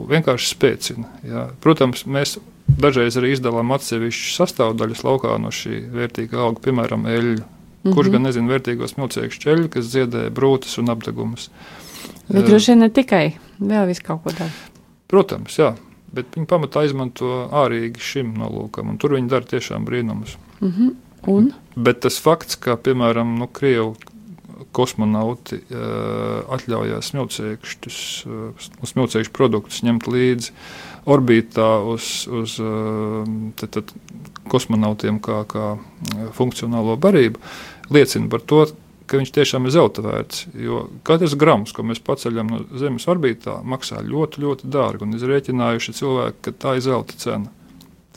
vienkārši 0.08 0.54
spēcina. 0.54 1.04
Jā. 1.24 1.48
Protams, 1.60 2.04
mēs 2.06 2.38
dažreiz 2.68 3.16
arī 3.16 3.32
izdalām 3.32 3.72
atsevišķas 3.72 4.36
sastāvdaļas 4.36 5.04
laukā 5.04 5.38
no 5.38 5.48
šī 5.48 5.80
vērtīgā 5.92 6.36
auga, 6.36 6.60
piemēram, 6.60 7.06
eļļu. 7.06 7.44
Mm 7.82 7.90
-hmm. 7.90 7.94
Kurš 7.94 8.08
gan 8.10 8.22
nezina 8.22 8.52
vērtīgos 8.52 8.96
milzīgus 8.98 9.38
ceļus, 9.42 9.68
kas 9.70 9.84
ziedē 9.84 10.30
brūces 10.30 10.78
un 10.78 10.90
apgabumus. 10.90 11.50
Bet 12.28 12.46
droši 12.46 12.72
vien 12.72 12.78
ne 12.78 12.88
tikai, 12.90 13.38
vēl 13.60 13.86
vis 13.86 14.00
kaut 14.00 14.22
ko 14.22 14.30
tādu. 14.30 14.52
Protams, 15.08 15.58
jā, 15.58 15.74
bet 16.12 16.26
viņi 16.36 16.46
pamatā 16.46 16.84
izmanto 16.84 17.48
ārīgi 17.52 18.00
šim 18.00 18.34
nolūkam, 18.34 18.90
un 18.90 18.98
tur 18.98 19.14
viņi 19.14 19.28
dara 19.28 19.44
tiešām 19.44 19.84
brīnumus. 19.84 20.36
Mm 20.60 20.72
-hmm. 20.72 20.94
Un? 21.26 21.52
Bet 21.76 22.00
tas 22.00 22.18
fakts, 22.22 22.56
ka, 22.56 22.76
piemēram, 22.76 23.38
nu, 23.38 23.46
Krievu 23.46 23.96
kosmonauti 24.76 25.60
uh, 25.60 26.48
atļaujās 26.54 27.12
smilcēkšķus, 27.12 28.00
uh, 28.26 28.68
smilcēkšķu 28.90 29.34
produktus 29.36 29.82
ņemt 29.86 30.08
līdzi 30.10 30.54
orbītā 31.08 31.68
uz, 31.88 32.26
uz 32.26 32.58
uh, 32.62 33.22
tad, 33.60 33.78
tad, 33.78 33.94
kosmonautiem 34.48 35.20
kā, 35.24 35.42
kā 35.48 35.72
funkcionālo 36.36 36.96
barību, 37.00 37.40
liecina 37.92 38.30
par 38.32 38.44
to, 38.48 38.64
ka 39.08 39.20
viņš 39.20 39.32
tiešām 39.34 39.66
ir 39.66 39.74
zelta 39.74 40.04
vērts. 40.04 40.46
Jo 40.60 40.86
katrs 41.06 41.36
grams, 41.40 41.72
ko 41.76 41.84
mēs 41.86 42.00
paceļam 42.04 42.52
no 42.52 42.62
Zemes 42.80 43.08
orbītā, 43.08 43.58
maksā 43.64 44.02
ļoti, 44.04 44.42
ļoti 44.44 44.72
dārgi. 44.72 45.06
Un 45.06 45.16
izrēķinājuši 45.16 45.96
cilvēki, 46.00 46.42
ka 46.44 46.56
tā 46.64 46.76
ir 46.78 46.84
zelta 46.84 47.16
cena. 47.20 47.52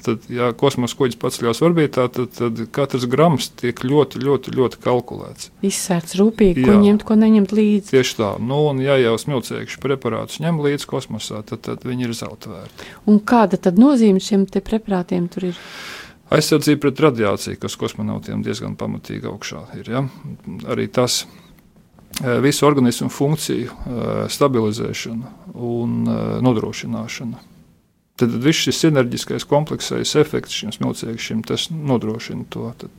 Tad, 0.02 0.26
ja 0.34 0.50
kosmosa 0.58 0.98
kuģis 0.98 1.20
paceļās 1.22 1.62
orbītā, 1.62 2.08
tad, 2.14 2.32
tad 2.34 2.58
katrs 2.74 3.06
grams 3.10 3.52
tiek 3.60 3.84
ļoti, 3.86 4.22
ļoti, 4.24 4.54
ļoti 4.58 4.80
kalkulēts. 4.82 5.52
Izsvērts 5.68 6.18
rūpīgi, 6.18 6.66
ko 6.66 6.78
ņemt, 6.82 7.06
ko 7.06 7.18
neņemt 7.22 7.54
līdzi. 7.54 7.94
Tieši 7.94 8.18
tā. 8.18 8.32
Nu, 8.42 8.64
un, 8.72 8.82
ja 8.82 8.98
jau 8.98 9.14
smilcēkšu 9.22 9.82
preparātus 9.84 10.42
ņem 10.42 10.58
līdzi 10.66 10.90
kosmosā, 10.90 11.44
tad, 11.46 11.62
tad 11.68 11.86
viņi 11.86 12.10
ir 12.10 12.16
zelta 12.18 12.50
vērti. 12.56 12.90
Un 13.12 13.22
kāda 13.22 13.62
tad 13.62 13.78
nozīme 13.82 14.24
šiem 14.24 14.48
preparātiem 14.50 15.30
tur 15.30 15.52
ir? 15.52 15.62
Aizsardzība 16.32 16.86
pret 16.86 17.02
radiāciju, 17.04 17.60
kas 17.60 17.76
kosmonautiem 17.76 18.42
diezgan 18.46 18.78
pamatīgi 18.80 19.28
augšā 19.28 19.66
ir. 19.82 19.90
Ja? 19.92 20.06
Arī 20.72 20.88
tas 20.88 21.26
e, 21.26 22.38
visu 22.44 22.66
organismu 22.70 23.12
funkciju 23.12 23.68
e, 23.68 24.12
stabilizēšana 24.32 25.34
un 25.60 25.98
e, 26.08 26.20
nodrošināšana. 26.46 27.51
Tad 28.21 28.34
viss 28.43 28.67
šis 28.67 28.81
sinerģiskais 28.86 29.47
komplekssais 29.49 30.15
efekts 30.21 30.62
šiem 30.62 30.73
smilcēkšiem 30.75 31.45
nodrošina 31.91 32.49
to. 32.53 32.71
Tad, 32.77 32.97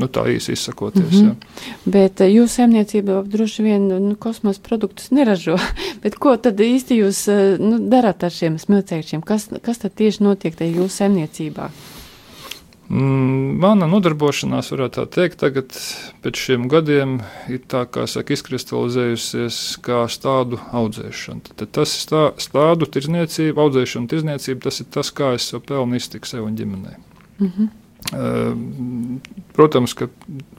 Nu, 0.00 0.06
tā 0.08 0.22
īsi 0.32 0.54
izsakoties. 0.56 1.12
Mm 1.12 1.26
-hmm. 1.26 1.34
Jā. 1.66 1.72
Bet 1.84 2.20
jūsu 2.20 2.54
saimniecība 2.54 3.22
droši 3.22 3.62
vien 3.62 3.88
nu, 3.88 4.14
kosmosa 4.16 4.60
produktus 4.62 5.10
neražo. 5.10 5.58
Bet 6.02 6.16
ko 6.16 6.36
tad 6.36 6.60
īsti 6.60 6.96
jūs 7.02 7.26
nu, 7.60 7.78
darāt 7.90 8.24
ar 8.24 8.30
šiem 8.30 8.58
smilcēkšiem? 8.58 9.22
Kas, 9.22 9.48
kas 9.62 9.78
tad 9.78 9.94
tieši 9.94 10.22
notiek 10.24 10.56
tajā 10.56 10.76
jūsu 10.76 10.88
saimniecībā? 10.96 11.68
Mm, 12.90 13.60
mana 13.62 13.86
nodarbošanās, 13.86 14.72
varētu 14.74 14.98
tā 14.98 15.04
teikt, 15.14 15.36
tagad 15.44 15.76
pēc 16.24 16.40
šiem 16.42 16.64
gadiem 16.72 17.20
ir 17.46 17.60
tā, 17.70 17.84
kā 17.86 18.08
saka, 18.10 18.34
izkristalizējusies 18.34 19.58
kā 19.86 20.00
stādu 20.10 20.58
audzēšana. 20.74 21.54
Tad 21.54 21.70
tas 21.78 21.92
ir 21.94 22.02
stā, 22.02 22.24
stādu 22.42 22.88
tirzniecība, 22.90 23.62
audzēšana, 23.62 24.10
tirzniecība, 24.10 24.64
tas 24.66 24.82
ir 24.82 24.90
tas, 24.96 25.12
kā 25.14 25.36
es 25.36 25.46
sev 25.52 25.62
pelnu 25.68 26.00
iztiku 26.00 26.32
sev 26.32 26.48
un 26.48 26.58
ģimenei. 26.58 26.96
Mm 27.38 27.52
-hmm. 27.52 27.70
Protams, 29.54 29.94
ka 29.94 30.08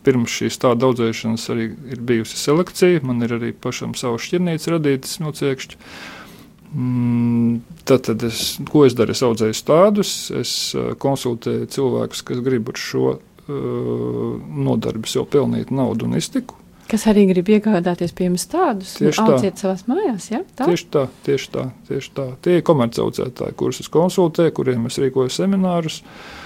pirms 0.05 0.31
šīs 0.31 0.59
tāda 0.61 0.87
audzēšanas 0.87 1.49
arī 1.51 1.67
ir 1.91 1.99
bijusi 1.99 2.37
selekcija. 2.37 3.01
Man 3.03 3.21
ir 3.25 3.33
arī 3.39 3.51
pašam 3.51 3.95
savu 3.97 4.21
šķirnīcu 4.21 4.71
radītas 4.71 5.19
no 5.19 5.31
ciekšķa. 5.35 5.75
Mm, 6.71 7.59
tad, 7.83 8.05
tad 8.07 8.23
es, 8.23 8.55
ko 8.71 8.85
es 8.87 8.95
daru? 8.95 9.11
Es 9.11 9.23
audzēju 9.25 9.57
stādus, 9.57 10.13
es 10.37 10.53
eh, 10.77 10.93
konsultēju 11.01 11.67
cilvēkus, 11.73 12.23
kas 12.27 12.41
grib 12.45 12.71
ar 12.71 12.79
šo 12.79 13.05
uh, 13.17 13.21
nodarbi 14.67 15.11
sev 15.11 15.27
pelnīt 15.31 15.73
naudu 15.75 16.07
un 16.07 16.15
iztiku. 16.19 16.55
Kas 16.91 17.05
arī 17.07 17.25
grib 17.29 17.47
iegādāties 17.51 18.11
pie 18.15 18.27
jums 18.27 18.47
tādus, 18.51 18.97
tieši 18.99 19.23
audziet 19.23 19.55
tā. 19.55 19.63
savās 19.63 19.85
mājās, 19.87 20.27
ja? 20.31 20.41
Tā? 20.59 20.67
Tieši 20.67 20.87
tā, 20.91 21.05
tieši 21.27 21.51
tā, 21.53 21.65
tieši 21.87 22.13
tā. 22.17 22.27
Tie 22.43 22.57
ir 22.59 22.65
komercaudzētāji, 22.67 23.55
kurus 23.59 23.83
es 23.83 23.91
konsultēju, 23.91 24.55
kuriem 24.59 24.87
es 24.91 24.99
rīkoju 24.99 25.31
seminārus. 25.31 26.01
Uh, 26.01 26.41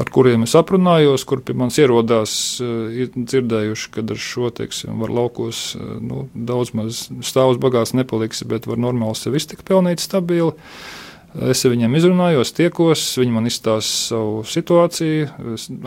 ar 0.00 0.10
kuriem 0.12 0.44
es 0.46 0.54
aprunājos, 0.58 1.24
kur 1.28 1.42
pie 1.44 1.56
manis 1.58 1.78
ierodās, 1.80 2.34
eh, 2.64 3.02
ir 3.02 3.10
dzirdējuši, 3.16 3.90
ka 3.94 4.04
ar 4.04 4.20
šo 4.20 4.50
teiksim, 4.54 4.98
var 5.02 5.12
laukos 5.12 5.76
eh, 5.76 5.96
nu, 6.00 6.26
daudz 6.34 6.72
maz 6.76 7.06
stāvus 7.20 7.60
bagāts 7.62 7.94
nepaliksi, 7.96 8.48
bet 8.48 8.68
var 8.68 8.80
normāli 8.80 9.18
sev 9.18 9.36
iztikt 9.38 9.66
pelnīt 9.68 10.02
stabili. 10.04 10.54
Es 11.36 11.60
ar 11.66 11.72
viņiem 11.74 11.92
izrunājos, 11.98 12.52
tiekos, 12.56 13.00
viņi 13.20 13.32
man 13.34 13.48
izstāsta 13.48 14.14
savu 14.14 14.44
situāciju, 14.48 15.26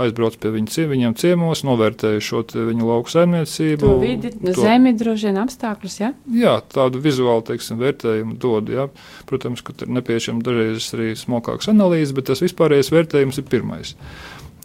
aizbraucu 0.03 0.37
pie 0.43 0.51
viņa, 0.53 0.85
viņiem 0.91 1.15
ciemos, 1.17 1.63
novērtēju 1.65 2.21
šo 2.21 2.43
viņu 2.53 2.85
lauku 2.85 3.09
saimniecību. 3.09 3.81
To 3.81 3.95
vidi, 4.01 4.31
to, 4.35 4.53
zemi, 4.59 4.93
droši 4.99 5.29
vien 5.29 5.39
apstākļus, 5.41 5.95
ja? 6.03 6.11
Jā, 6.35 6.53
tādu 6.69 7.01
vizuālu, 7.01 7.41
teiksim, 7.47 7.79
vērtējumu 7.81 8.37
dod, 8.41 8.69
jā. 8.69 8.89
Protams, 9.29 9.65
ka 9.65 9.73
tur 9.79 9.89
nepieciešama 9.97 10.45
dažreiz 10.45 10.91
arī 10.97 11.09
smokāks 11.17 11.71
analīzes, 11.73 12.13
bet 12.17 12.29
tas 12.29 12.45
vispārējais 12.45 12.93
vērtējums 12.93 13.41
ir 13.41 13.49
pirmais. 13.49 13.95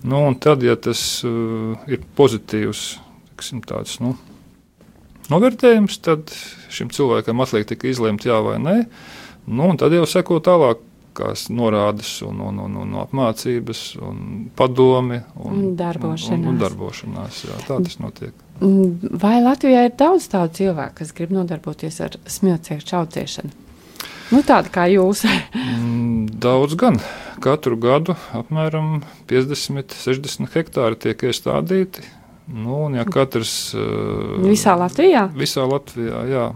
Nu, 0.04 0.20
un 0.20 0.36
tad, 0.36 0.66
ja 0.66 0.76
tas 0.76 1.00
uh, 1.24 1.80
ir 1.88 2.04
pozitīvs, 2.18 2.86
teiksim, 3.32 3.64
tāds, 3.64 3.96
nu, 4.04 4.18
novērtējums, 5.32 6.00
tad 6.04 6.32
šim 6.74 6.92
cilvēkam 6.92 7.40
atliek 7.40 7.72
tikai 7.72 7.94
izlemt 7.94 8.28
jā 8.28 8.36
vai 8.44 8.58
nē. 8.60 8.78
Nu, 9.46 9.68
tad 9.78 9.94
jau 9.94 10.06
seko 10.08 10.40
tālāk. 10.44 10.82
Kās 11.14 11.44
norādes, 11.46 12.08
un, 12.26 12.40
un, 12.42 12.56
un, 12.58 12.72
un 12.82 12.94
apmācības, 12.98 13.82
un 14.02 14.16
padomi. 14.58 15.20
Un, 15.38 15.52
un 15.52 15.76
darbošanās. 15.78 16.32
Un, 16.34 16.40
un, 16.40 16.48
un 16.50 16.58
darbošanās 16.58 17.36
jā, 17.46 17.58
tā 17.68 17.76
tas 17.84 18.00
notiek. 18.02 18.40
Vai 19.22 19.36
Latvijā 19.44 19.84
ir 19.86 19.94
daudz 19.94 20.26
tādu 20.32 20.58
cilvēku, 20.58 20.96
kas 20.98 21.14
grib 21.14 21.30
nodarboties 21.36 22.00
ar 22.02 22.16
smilcēju 22.26 22.82
čaucēšanu? 22.90 23.54
Nu, 24.32 24.42
tāda 24.42 24.72
kā 24.74 24.88
jūs. 24.90 25.22
Mm, 25.54 26.34
daudz 26.42 26.74
gan. 26.82 26.98
Katru 27.44 27.78
gadu 27.78 28.18
apmēram 28.34 29.04
50, 29.30 29.94
60 29.94 30.50
hektāri 30.50 30.98
tiek 30.98 31.26
iestādīti. 31.30 32.02
Nu, 32.50 32.88
un, 32.88 32.98
ja 32.98 33.06
katrs, 33.06 33.70
visā 34.42 34.74
Latvijā? 34.82 35.28
Visā 35.38 35.62
Latvijā, 35.70 36.26
jā 36.26 36.48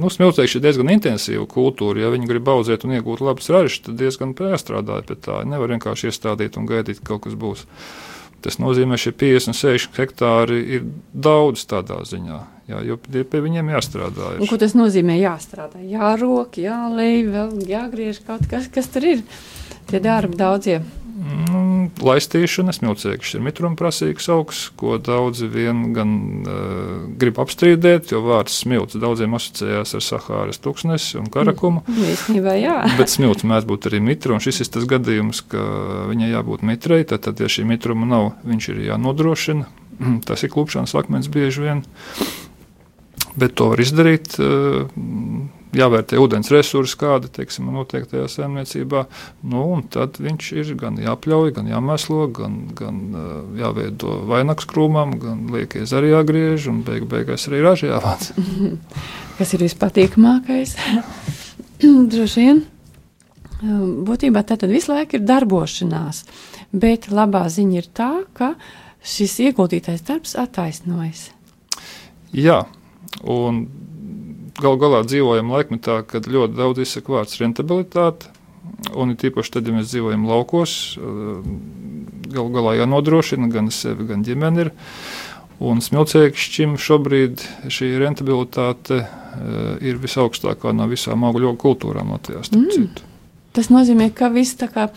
nu, 0.00 0.10
smiltēkšana 0.12 0.60
ir 0.60 0.64
diezgan 0.64 0.90
intensīva 0.92 1.46
kultūra. 1.50 2.04
Ja 2.04 2.10
viņi 2.14 2.28
grib 2.30 2.50
audzēt 2.52 2.86
un 2.86 2.96
iegūt 2.96 3.22
labus 3.24 3.48
ražus, 3.52 3.80
tad 3.86 3.98
diezgan 4.00 4.34
jāstrādā 4.36 5.00
pie 5.06 5.16
tā. 5.20 5.40
Nevar 5.48 5.72
vienkārši 5.74 6.10
iestādīt 6.10 6.58
un 6.60 6.68
gaidīt, 6.68 7.00
ka 7.02 7.14
kaut 7.14 7.26
kas 7.26 7.38
būs. 7.38 7.64
Tas 8.44 8.60
nozīmē, 8.62 8.98
ka 8.98 9.06
šie 9.06 9.14
56 9.16 9.96
hektāri 9.96 10.60
ir 10.76 10.84
daudz 11.12 11.64
tādā 11.68 12.02
ziņā. 12.06 12.42
Jā, 12.66 12.82
jo 12.82 12.98
pie 12.98 13.40
viņiem 13.42 13.70
jāstrādā. 13.70 14.34
Ir. 14.34 14.42
Un, 14.42 14.50
ko 14.50 14.58
tas 14.58 14.74
nozīmē? 14.74 15.16
Jāstrādā, 15.20 15.80
jārok, 15.86 16.58
jālej, 16.58 17.22
vēl 17.30 17.52
jāgriež 17.70 18.20
kaut 18.26 18.46
kas, 18.50 18.66
kas 18.72 18.90
tur 18.90 19.06
ir. 19.06 19.26
Tie 19.86 20.02
darbi 20.02 20.38
daudzie. 20.38 20.80
Nu, 21.16 21.60
laistīšana, 22.04 22.74
smilcēkšs 22.76 23.38
ir 23.38 23.44
mitrumprasīgs 23.46 24.26
augs, 24.34 24.66
ko 24.76 24.98
daudzi 25.00 25.48
vien 25.48 25.94
gan 25.96 26.10
uh, 26.42 26.58
grib 27.16 27.40
apstrīdēt, 27.40 28.12
jo 28.12 28.20
vārds 28.26 28.58
smilts 28.60 28.98
daudziem 29.00 29.36
asociējās 29.38 29.96
ar 29.96 30.04
Sahāras 30.04 30.60
tūkstnesi 30.60 31.16
un 31.22 31.30
karakumu. 31.32 31.86
Īstenībā, 32.12 32.58
jā. 32.60 32.76
Bet 33.00 33.12
smilts 33.12 33.46
mēdz 33.48 33.68
būt 33.70 33.88
arī 33.88 34.02
mitra, 34.04 34.36
un 34.36 34.44
šis 34.44 34.60
ir 34.66 34.72
tas 34.76 34.84
gadījums, 34.92 35.40
ka 35.48 35.64
viņai 36.10 36.34
jābūt 36.34 36.66
mitrai, 36.68 37.00
tad, 37.08 37.24
tad 37.24 37.40
ja 37.40 37.48
šī 37.48 37.64
mitruma 37.70 38.08
nav, 38.10 38.34
viņš 38.44 38.70
ir 38.74 38.84
jānodrošina. 38.90 39.70
Tas 40.28 40.44
ir 40.44 40.52
klupšanas 40.52 40.92
akmens 41.00 41.32
bieži 41.32 41.64
vien. 41.64 41.86
Bet 43.36 43.56
to 43.58 43.70
var 43.72 43.82
izdarīt. 43.84 44.38
Uh, 44.40 44.88
jāvērtē 45.76 46.18
ūdens 46.20 46.50
resursi, 46.52 46.96
kādi 47.00 47.30
teiksim, 47.32 47.68
noteiktajā 47.74 48.26
saimniecībā. 48.30 49.04
Nu, 49.50 49.64
tad 49.92 50.20
viņš 50.22 50.50
ir 50.56 50.72
gan 50.80 50.98
jāpļauj, 51.02 51.52
gan 51.58 51.70
jāmēslo, 51.70 52.26
gan, 52.36 52.58
gan 52.76 53.02
jāveido 53.58 54.20
vainags 54.30 54.68
krūmam, 54.70 55.16
gan 55.22 55.46
liekies 55.54 55.94
arī 55.96 56.14
jāgriež, 56.14 56.68
un 56.72 56.82
beig 56.86 57.08
beigās 57.10 57.48
arī 57.50 57.62
ražā 57.66 57.92
jāvāc. 57.94 58.30
Kas 59.38 59.52
ir 59.56 59.66
vispatīkamākais? 59.66 60.76
Droši 62.12 62.46
vien. 62.46 62.64
Būtībā 64.06 64.42
tā 64.44 64.58
tad 64.60 64.68
visu 64.68 64.92
laiku 64.92 65.16
ir 65.16 65.24
darbošanās, 65.24 66.26
bet 66.76 67.08
labā 67.08 67.46
ziņa 67.52 67.78
ir 67.80 67.86
tā, 67.96 68.10
ka 68.36 68.52
šis 69.06 69.38
ieguldītais 69.48 70.04
darbs 70.04 70.34
attaisnojas. 70.36 71.30
Jā, 72.36 72.66
galu 73.24 74.80
galā 74.80 75.02
dzīvojam 75.06 75.52
laikmetā, 75.52 76.00
kad 76.08 76.28
ļoti 76.30 76.56
daudz 76.56 76.82
izsaka 76.84 77.18
vārds 77.18 77.38
rentabilitāte. 77.42 78.32
Un 78.98 79.12
ir 79.12 79.18
tīpaši 79.20 79.56
tad, 79.56 79.68
ja 79.68 79.76
mēs 79.76 79.90
dzīvojam 79.92 80.26
laukos, 80.28 80.72
eh, 80.98 81.48
galu 82.34 82.50
galā 82.54 82.76
jānodrošina 82.80 83.48
gan 83.52 83.70
sevi, 83.70 84.08
gan 84.08 84.24
ģimeni. 84.26 84.66
Ir. 84.66 84.72
Un 85.62 85.80
smilcēkšķim 85.80 86.74
šobrīd 86.76 87.40
šī 87.72 87.86
rentabilitāte 88.02 88.98
uh, 89.00 89.78
ir 89.80 89.96
visaugstākā 90.02 90.74
no 90.76 90.84
visām 90.90 91.24
augļu 91.24 91.54
kultūrām 91.56 92.10
Latvijā. 92.12 92.42
Mm. 92.52 92.90
Tas 93.56 93.70
nozīmē, 93.72 94.10
ka 94.12 94.28
viss 94.34 94.58
tā 94.60 94.68
kā 94.68 94.90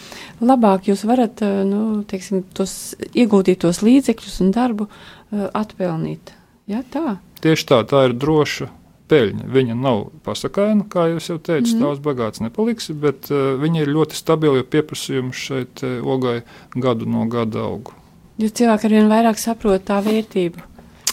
labāk 0.43 0.89
jūs 0.91 1.05
varat 1.07 1.39
nu, 1.63 2.01
teiksim, 2.03 2.43
tos 2.51 2.73
iegūtītos 3.13 3.79
līdzekļus 3.87 4.35
un 4.43 4.51
darbu 4.51 4.89
atpelnīt. 5.31 6.33
Ja, 6.67 6.83
tā. 6.83 7.21
Tieši 7.43 7.65
tā, 7.69 7.83
tā 7.87 8.03
ir 8.09 8.15
droša 8.19 8.69
peļņa. 9.09 9.47
Viņa 9.53 9.77
nav 9.79 10.03
pasakaina, 10.25 10.85
kā 10.91 11.07
jūs 11.13 11.31
jau 11.31 11.37
teicāt, 11.39 11.73
mm. 11.73 11.83
tās 11.85 12.01
bagāts 12.03 12.43
nepaliks, 12.43 12.91
bet 12.93 13.31
uh, 13.33 13.55
viņa 13.61 13.83
ir 13.83 13.93
ļoti 13.95 14.19
stabila, 14.19 14.59
jo 14.59 14.67
pieprasījums 14.69 15.45
šeit 15.49 15.83
uh, 15.85 15.99
ogai 16.03 16.41
gadu 16.75 17.09
no 17.09 17.25
gada 17.31 17.65
aug. 17.65 17.93
Jo 18.39 18.51
cilvēki 18.55 18.87
arvien 18.87 19.09
vairāk 19.11 19.39
saprot 19.41 19.83
tā 19.87 19.99
vērtību. 20.05 20.68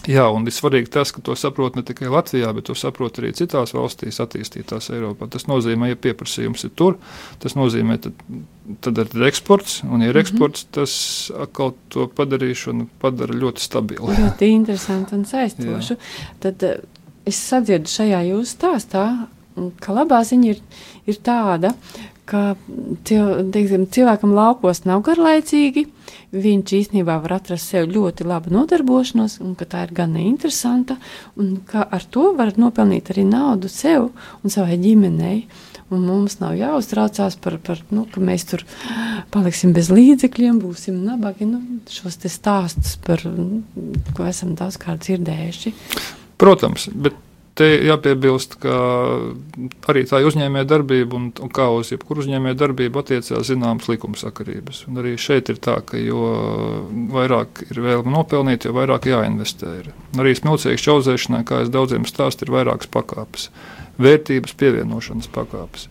Jā, 0.06 0.26
un 0.30 0.46
ir 0.46 0.54
svarīgi 0.54 0.90
tas, 0.94 1.10
ka 1.14 1.22
to 1.24 1.34
saprot 1.38 1.76
ne 1.78 1.82
tikai 1.86 2.08
Latvijā, 2.12 2.52
bet 2.54 2.68
to 2.68 2.76
saprot 2.78 3.18
arī 3.18 3.32
citās 3.34 3.74
valstīs, 3.74 4.20
attīstītās 4.22 4.90
Eiropā. 4.94 5.26
Tas 5.32 5.48
nozīmē, 5.50 5.90
ja 5.90 5.98
pieprasījums 5.98 6.66
ir 6.68 6.72
tur, 6.78 6.98
tas 7.42 7.56
nozīmē, 7.58 7.98
tad, 8.04 8.24
tad 8.86 9.02
ir 9.02 9.26
eksports, 9.26 9.80
un, 9.84 10.04
ja 10.04 10.10
ir 10.10 10.14
mm 10.14 10.16
-hmm. 10.16 10.20
eksports, 10.22 10.66
tas 10.70 10.96
atkal 11.42 11.74
to 11.88 12.06
padarīšanu 12.06 12.86
padara 13.02 13.34
ļoti 13.34 13.60
stabilu. 13.60 14.14
Ļoti 14.14 14.50
interesanti 14.54 15.14
un 15.14 15.24
saistošu. 15.24 15.96
Tad 16.40 16.62
eh, 16.62 16.76
es 17.26 17.36
sadzirdu 17.48 17.90
šajā 17.90 18.22
jūsu 18.30 18.56
stāstā, 18.56 19.26
ka 19.80 19.92
labā 19.92 20.22
ziņa 20.24 20.50
ir, 20.50 20.60
ir 21.06 21.16
tāda, 21.24 21.74
ka 22.26 22.56
cil, 23.06 23.46
teiksim, 23.54 23.86
cilvēkam 23.92 24.34
laukos 24.36 24.82
nav 24.86 25.04
garlaicīgi, 25.06 25.86
viņš 26.34 26.74
īstenībā 26.80 27.18
var 27.22 27.36
atrast 27.38 27.70
sev 27.70 27.86
ļoti 27.92 28.26
labu 28.26 28.52
nodarbošanos, 28.54 29.38
un 29.44 29.54
ka 29.58 29.68
tā 29.70 29.86
ir 29.86 29.94
gan 29.96 30.16
interesanta, 30.20 30.98
un 31.38 31.56
ka 31.68 31.86
ar 31.86 32.04
to 32.10 32.32
var 32.36 32.52
nopelnīt 32.58 33.12
arī 33.14 33.26
naudu 33.28 33.70
sev 33.72 34.10
un 34.42 34.52
savai 34.52 34.78
ģimenei. 34.82 35.40
Un 35.86 36.00
mums 36.02 36.40
nav 36.40 36.56
jāuztraucās 36.58 37.36
par 37.38 37.60
to, 37.62 37.76
nu, 37.94 38.08
ka 38.10 38.18
mēs 38.18 38.42
tur 38.50 38.64
paliksim 39.30 39.70
bez 39.70 39.86
līdzekļiem, 39.94 40.56
būsim 40.58 40.96
nabagi. 41.06 41.46
Nu, 41.46 41.60
šos 41.86 42.18
stāstus, 42.26 42.96
par 43.06 43.22
nu, 43.22 43.62
ko 44.16 44.26
esam 44.26 44.56
daudzkārt 44.58 45.06
dzirdējuši. 45.06 45.72
Protams, 46.42 46.88
bet 46.90 47.14
te 47.56 47.68
jāpiebilst, 47.86 48.58
ka 48.60 48.76
arī 49.90 50.04
tā 50.08 50.20
uzņēmēja 50.28 50.68
darbība 50.68 51.16
un, 51.18 51.30
un 51.42 51.52
kā 51.52 51.68
uz 51.72 51.92
jebkuru 51.94 52.22
uzņēmēja 52.24 52.58
darbību 52.60 53.00
attiecās 53.00 53.48
zināmas 53.48 53.88
likumsakarības. 53.90 54.84
Un 54.90 55.00
arī 55.02 55.16
šeit 55.20 55.50
ir 55.52 55.60
tā, 55.64 55.78
ka 55.86 56.00
jo 56.00 56.20
vairāk 57.14 57.64
ir 57.70 57.82
vēlme 57.86 58.12
nopelnīt, 58.12 58.68
jo 58.68 58.76
vairāk 58.76 59.08
jāinvestē. 59.10 59.72
Ir. 59.80 59.90
Arī 60.20 60.36
smilcīgas 60.36 60.84
čauzēšanai, 60.84 61.42
kā 61.48 61.64
es 61.64 61.72
daudziem 61.72 62.06
stāstu, 62.08 62.46
ir 62.46 62.54
vairākas 62.58 62.92
pakāpes, 62.92 63.50
vērtības 64.02 64.56
pievienošanas 64.60 65.32
pakāpes. 65.32 65.88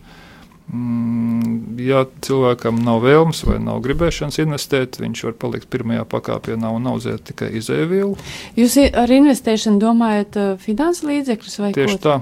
Mm, 0.66 1.76
ja 1.78 2.00
cilvēkam 2.26 2.80
nav 2.82 3.04
vēlmes 3.04 3.44
vai 3.46 3.60
nav 3.62 3.78
gribēšanas 3.84 4.40
investēt, 4.42 4.98
viņš 4.98 5.22
var 5.28 5.36
palikt 5.38 5.68
pirmajā 5.70 6.02
pakāpienā 6.10 6.72
un 6.74 6.88
audzēt 6.90 7.28
tikai 7.28 7.52
izēvielu. 7.60 8.16
Jūs 8.58 8.74
ar 8.90 9.12
investēšanu 9.14 9.78
domājat 9.82 10.40
uh, 10.40 10.48
finansu 10.58 11.06
līdzekļus 11.12 11.60
vai 11.62 11.70
Tieši 11.76 12.00
tā. 12.02 12.18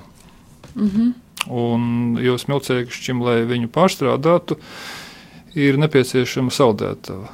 Mm 0.74 0.90
-hmm. 0.90 1.14
Un 1.54 2.20
jūs 2.20 2.46
milcēkšķim, 2.48 3.24
lai 3.24 3.40
viņu 3.48 3.72
pārstrādātu, 3.72 4.56
ir 5.54 5.80
nepieciešama 5.80 6.52
saldētava. 6.52 7.28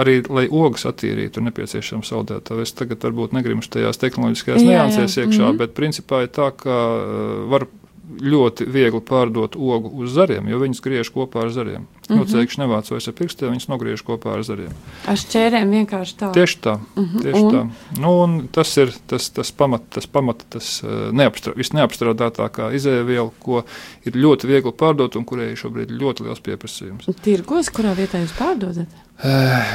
Arī, 0.00 0.22
lai 0.28 0.46
ogas 0.48 0.86
attīrītu, 0.88 1.40
ir 1.40 1.48
nepieciešama 1.48 2.02
saldētava. 2.02 2.62
Es 2.62 2.72
tagad 2.72 3.04
varbūt 3.04 3.32
negribu 3.32 3.60
tajās 3.60 4.00
tehnoloģiskajās 4.00 4.62
niansēs 4.62 5.16
iekšā, 5.16 5.42
mm 5.42 5.50
-hmm. 5.50 5.58
bet 5.58 5.74
principā 5.74 6.22
ir 6.22 6.28
tā, 6.28 6.50
ka 6.56 6.76
uh, 6.96 7.48
var 7.48 7.66
ļoti 8.02 8.66
viegli 8.66 9.00
pārdot 9.06 9.56
ogu 9.56 9.92
uz 10.02 10.14
zariem, 10.16 10.48
jo 10.50 10.58
viņas 10.62 10.82
griež 10.84 11.10
kopā 11.14 11.46
ar 11.46 11.52
zariem. 11.54 11.86
Mm 12.08 12.16
-hmm. 12.16 12.18
Nu, 12.18 12.24
Cēkšņi 12.32 12.62
nevāc 12.62 12.90
vairs 12.90 13.08
ar 13.08 13.14
pirkstiem, 13.14 13.52
viņas 13.52 13.68
nogriež 13.68 14.02
kopā 14.02 14.34
ar 14.34 14.42
zariem. 14.42 14.72
Ar 15.06 15.16
šķērēm 15.16 15.70
vienkārši 15.70 16.16
tā. 16.18 16.32
Tieši 16.32 16.58
tā. 16.60 16.78
Mm 16.96 17.04
-hmm. 17.04 17.22
tieši 17.22 17.42
un? 17.42 17.54
tā. 17.54 17.62
Nu, 18.00 18.42
tas 18.52 18.76
ir 18.76 18.92
tas, 19.06 19.30
tas 19.30 19.52
pamat, 19.52 19.82
tas 19.90 20.06
pamat, 20.06 20.44
tas 20.50 20.82
uh, 20.82 21.12
neapstrā, 21.12 21.54
visneapstrādātākā 21.56 22.72
izēviela, 22.74 23.30
ko 23.38 23.62
ir 24.04 24.12
ļoti 24.12 24.46
viegli 24.46 24.72
pārdot 24.72 25.16
un 25.16 25.24
kurai 25.24 25.56
šobrīd 25.56 25.90
ir 25.90 26.02
ļoti 26.02 26.24
liels 26.26 26.40
pieprasījums. 26.40 27.06
Tirgos, 27.22 27.70
kurā 27.70 27.94
vietā 27.94 28.18
jūs 28.18 28.34
pārdodat? 28.38 28.88
Eh, 29.22 29.74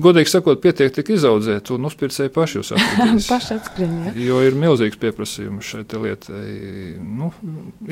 godīgi 0.00 0.30
sakot, 0.32 0.60
pietiek 0.62 0.92
tik 0.94 1.10
izaudzēt, 1.12 1.68
un 1.74 1.84
uzpircēji 1.84 2.32
paši 2.32 2.58
jūs 2.58 2.70
ja? 4.06 4.12
Jo 4.16 4.38
ir 4.46 4.56
milzīgs 4.56 4.96
pieprasījums 4.96 5.68
šai 5.68 5.82
lietai. 6.00 6.44
Nu, 7.04 7.28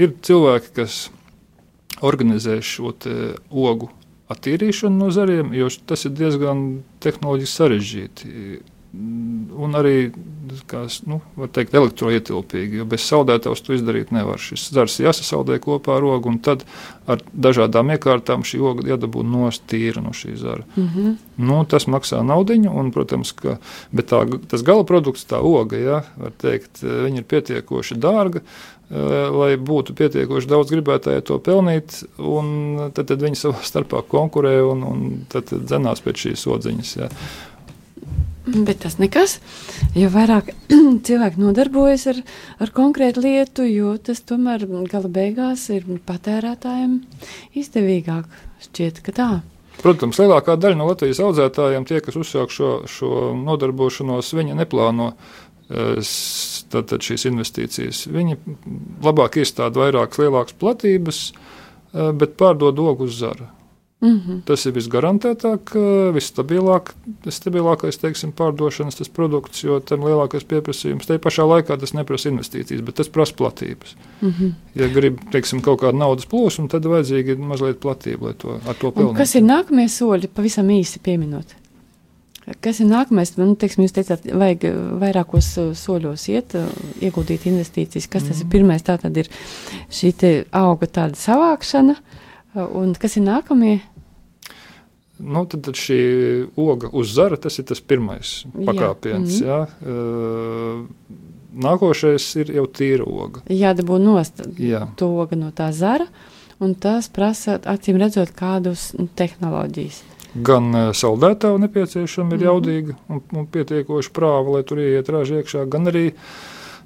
ir 0.00 0.14
cilvēki, 0.24 0.72
kas 0.78 1.10
organizē 2.06 2.60
šo 2.64 2.92
ogu 3.50 3.90
attīrīšanu 4.30 5.00
no 5.00 5.08
zariem, 5.14 5.54
jo 5.56 5.68
tas 5.86 6.06
ir 6.06 6.14
diezgan 6.14 6.82
tehnoloģiski 7.02 7.56
sarežģīti 7.56 8.34
un 8.92 9.76
arī 9.78 10.10
kās, 10.70 11.00
nu, 11.06 11.20
teikt, 11.54 11.74
elektroietilpīgi. 11.78 12.80
Jo 12.80 12.86
bez 12.90 13.04
saldētavas 13.06 13.62
to 13.62 13.76
izdarīt 13.76 14.10
nevar. 14.14 14.40
Šis 14.42 14.66
zars 14.74 14.98
jāsasaldē 15.02 15.60
kopā 15.62 15.98
ar 15.98 16.06
ogu, 16.08 16.32
un 16.32 16.40
tad 16.42 16.64
ar 17.10 17.22
dažādām 17.30 17.92
iekārtām 17.94 18.42
šī 18.46 18.58
oga 18.72 18.88
jādabū 18.90 19.22
nost 19.26 19.62
tīra 19.70 20.02
no 20.02 20.14
šī 20.16 20.34
zara. 20.40 20.66
Mm 20.74 20.88
-hmm. 20.88 21.14
nu, 21.36 21.64
tas 21.64 21.86
maksā 21.86 22.22
naudiņu, 22.26 22.74
un, 22.80 22.90
protams, 22.90 23.32
ka, 23.32 23.58
tā, 23.94 24.24
tas 24.48 24.62
gala 24.62 24.84
produkts, 24.84 25.26
tā 25.26 25.38
oga, 25.38 25.76
ja, 25.76 26.02
var 26.16 26.32
teikt, 26.38 26.82
viņa 26.82 27.18
ir 27.18 27.24
pietiekoši 27.24 27.94
dārga, 27.94 28.40
lai 29.30 29.54
būtu 29.56 29.94
pietiekoši 29.94 30.48
daudz 30.50 30.72
gribētāju 30.72 31.20
to 31.20 31.38
pelnīt, 31.38 32.02
un 32.18 32.90
tad, 32.94 33.06
tad 33.06 33.22
viņi 33.22 33.38
savā 33.38 33.62
starpā 33.62 34.02
konkurē 34.02 34.62
un, 34.66 34.82
un 34.82 35.04
tad, 35.28 35.44
tad 35.44 35.62
dzenās 35.62 36.02
pēc 36.02 36.26
šīs 36.26 36.46
odziņas. 36.46 36.96
Ja. 36.96 37.08
Bet 38.50 38.80
tas 38.82 38.96
nekas, 38.98 39.36
jo 39.94 40.08
vairāk 40.10 40.50
cilvēki 41.06 41.40
nodarbojas 41.42 42.06
ar, 42.10 42.20
ar 42.62 42.72
konkrētu 42.74 43.22
lietu, 43.22 43.66
jo 43.68 43.94
tas 44.02 44.22
tomēr 44.26 44.64
gala 44.90 45.10
beigās 45.12 45.68
ir 45.74 45.86
patērētājiem 46.06 46.96
izdevīgāk. 47.60 48.26
Šķiet, 48.66 49.00
ka 49.06 49.14
tā. 49.16 49.28
Protams, 49.80 50.18
lielākā 50.20 50.56
daļa 50.60 50.76
no 50.76 50.88
Latvijas 50.90 51.22
audzētājiem, 51.24 51.86
tie, 51.88 52.00
kas 52.04 52.18
uzsāk 52.20 52.50
šo, 52.52 52.72
šo 52.90 53.30
nodarbošanos, 53.38 54.32
viņi 54.36 54.58
neplāno 54.58 55.12
eh, 55.14 56.02
tātad 56.74 57.06
šīs 57.06 57.28
investīcijas. 57.30 58.02
Viņi 58.12 58.36
labāk 59.04 59.40
iestāda 59.40 59.86
vairākas 59.86 60.20
lielākas 60.20 60.58
platības, 60.60 61.22
eh, 61.30 62.10
bet 62.12 62.36
pārdod 62.40 62.82
ogu 62.82 63.08
uz 63.08 63.22
zara. 63.22 63.48
Mm 64.00 64.20
-hmm. 64.20 64.40
Tas 64.44 64.66
ir 64.66 64.72
visgarantētāk, 64.72 65.74
visstabilāk, 66.14 66.94
visstabilākais 67.24 67.98
teiksim, 68.00 68.32
pārdošanas 68.32 69.10
produkts, 69.12 69.64
jo 69.64 69.80
tam 69.80 70.00
lielākais 70.00 70.44
pieprasījums. 70.48 71.06
Te 71.06 71.18
pašā 71.18 71.44
laikā 71.44 71.76
tas 71.80 71.92
neprasa 71.92 72.30
investīcijas, 72.30 72.80
bet 72.80 72.94
tas 72.94 73.08
prasa 73.08 73.34
platības. 73.34 73.96
Mm 74.22 74.30
-hmm. 74.30 74.52
Ja 74.74 74.88
grib 74.88 75.18
teiksim, 75.30 75.60
kaut 75.60 75.80
kādu 75.80 75.98
naudas 75.98 76.26
plūsmu, 76.26 76.68
tad 76.68 76.84
vajadzīgi 76.84 77.36
mazliet 77.36 77.80
platība, 77.80 78.22
lai 78.22 78.34
to, 78.34 78.60
to 78.80 78.90
pelnītu. 78.90 79.16
Kas 79.16 79.34
ir 79.34 79.42
nākamie 79.42 79.88
soļi, 79.88 80.28
pavisam 80.34 80.68
īsi 80.68 80.98
pieminot? 81.02 81.60
Kas 82.60 82.80
ir 82.80 82.88
nākamais? 82.88 83.34
Nu, 83.36 83.52
teiksim, 83.54 83.84
jūs 83.84 83.94
teicāt, 83.94 84.24
vajag 84.34 84.64
vairākos 85.00 85.52
soļos 85.78 86.24
iet, 86.32 86.56
ieguldīt 87.04 87.46
investīcijas. 87.46 88.08
Kas 88.10 88.24
tas 88.26 88.38
mm. 88.38 88.42
ir? 88.42 88.50
Pirmais 88.50 88.82
tā 88.82 88.96
tad 88.98 89.16
ir 89.16 89.28
šī 89.92 90.12
auga 90.50 90.86
tāda 90.86 91.20
savākšana, 91.20 91.94
un 92.80 92.94
kas 92.98 93.18
ir 93.20 93.26
nākamie? 93.28 93.80
Nu, 95.20 95.44
tad, 95.46 95.62
tad 95.66 95.78
šī 95.78 96.00
oga 96.56 96.88
uz 96.96 97.12
zara 97.14 97.36
tas 97.36 97.58
ir 97.60 97.66
tas 97.68 97.80
pirmais 97.80 98.44
pakāpiens. 98.54 99.40
Jā. 99.44 99.66
Mm 99.66 99.88
-hmm. 99.88 100.86
jā. 100.86 101.16
Nākošais 101.50 102.36
ir 102.40 102.52
jau 102.54 102.66
tīra 102.66 103.04
oga. 103.06 103.40
Jā, 103.48 103.74
dabū 103.74 103.98
nost 103.98 104.42
jā. 104.58 104.86
to 104.96 105.06
ogu 105.22 105.36
no 105.36 105.50
tā 105.50 105.72
zara, 105.72 106.06
un 106.60 106.74
tas 106.74 107.08
prasa, 107.08 107.58
acīm 107.58 107.98
redzot, 107.98 108.30
kādus 108.30 108.94
tehnoloģijas. 109.14 110.02
Gan 110.34 110.72
saldētāju 110.94 111.58
nepieciešama 111.58 112.34
ir 112.34 112.36
mm 112.36 112.40
-hmm. 112.40 112.46
jaudīga 112.46 112.94
un, 113.08 113.20
un 113.32 113.46
pietiekoša 113.46 114.10
prāva, 114.12 114.52
lai 114.52 114.62
tur 114.62 114.78
ieiet 114.78 115.08
raža 115.08 115.34
iekšā, 115.34 115.68
gan 115.68 115.86
arī 115.86 116.06
uh, 116.06 116.14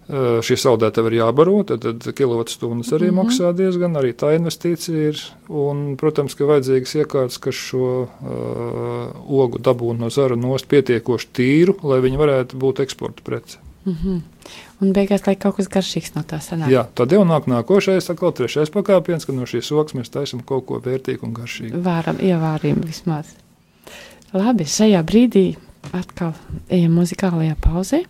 Šī 0.04 0.56
saldētava 0.60 1.08
ir 1.08 1.14
jābaro, 1.22 1.62
tad, 1.64 1.80
tad 1.80 2.04
kilovatstundas 2.16 2.92
arī 2.92 3.08
mm 3.08 3.14
-hmm. 3.14 3.22
maksā 3.24 3.52
diezgan, 3.56 3.96
arī 3.96 4.12
tā 4.12 4.34
investīcija 4.36 5.08
ir. 5.08 5.22
Un, 5.48 5.96
protams, 5.96 6.34
ka 6.34 6.44
vajadzīgas 6.44 6.94
iekārtas, 6.94 7.38
kas 7.40 7.54
šo 7.54 8.02
uh, 8.02 9.40
ogu 9.40 9.58
dabūtu 9.58 9.98
no 9.98 10.10
zara 10.10 10.36
nost 10.36 10.68
pietiekoši 10.68 11.28
tīru, 11.32 11.76
lai 11.82 12.00
viņi 12.00 12.20
varētu 12.20 12.56
būt 12.56 12.80
eksporta 12.80 13.22
prece. 13.24 13.58
Mm 13.86 13.96
-hmm. 14.04 14.20
Un 14.80 14.92
beigās, 14.92 15.26
lai 15.26 15.36
kaut 15.36 15.56
kas 15.56 15.68
garšīgs 15.68 16.14
no 16.14 16.22
tā 16.22 16.38
sanāk. 16.40 16.68
Jā, 16.68 16.86
tad 16.94 17.12
jau 17.12 17.24
nāk 17.24 17.46
nākošais, 17.46 18.10
atkal 18.10 18.32
trešais 18.32 18.70
pakāpiens, 18.70 19.26
kad 19.26 19.34
no 19.34 19.42
šīs 19.42 19.72
ogas 19.72 19.94
mēs 19.94 20.10
taisam 20.10 20.42
kaut 20.42 20.66
ko 20.66 20.80
vērtīgu 20.84 21.22
un 21.22 21.34
garšīgu. 21.34 21.82
Vāram, 21.82 22.16
ievārījumu 22.16 22.86
vismaz. 22.86 23.26
Labi, 24.32 24.64
šajā 24.64 25.02
brīdī 25.02 25.56
atkal 25.92 26.32
ejam 26.68 26.92
muzikālajā 26.92 27.56
pauzē. 27.60 28.04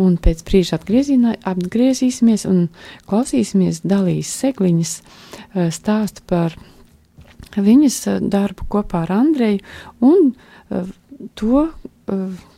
Un 0.00 0.16
pēc 0.18 0.42
brīža 0.46 0.78
atgriezīsimies 0.80 2.46
un 2.50 2.68
klausīsimies 3.06 3.84
dalīs 3.86 4.32
segliņas 4.42 4.94
uh, 5.00 5.70
stāstu 5.74 6.24
par 6.26 6.56
viņas 7.54 7.98
uh, 8.10 8.20
darbu 8.20 8.66
kopā 8.74 9.04
ar 9.04 9.14
Andreju 9.20 9.62
un 10.02 10.32
uh, 10.34 10.90
to, 11.38 11.68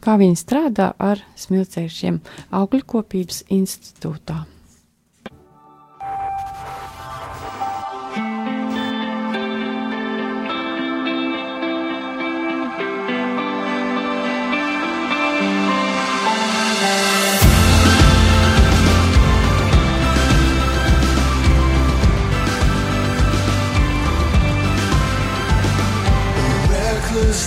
kā 0.02 0.16
viņi 0.18 0.38
strādā 0.40 0.88
ar 0.98 1.20
smilcējušiem 1.38 2.18
augļkopības 2.50 3.44
institūtā. 3.54 4.40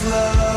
love. 0.06 0.49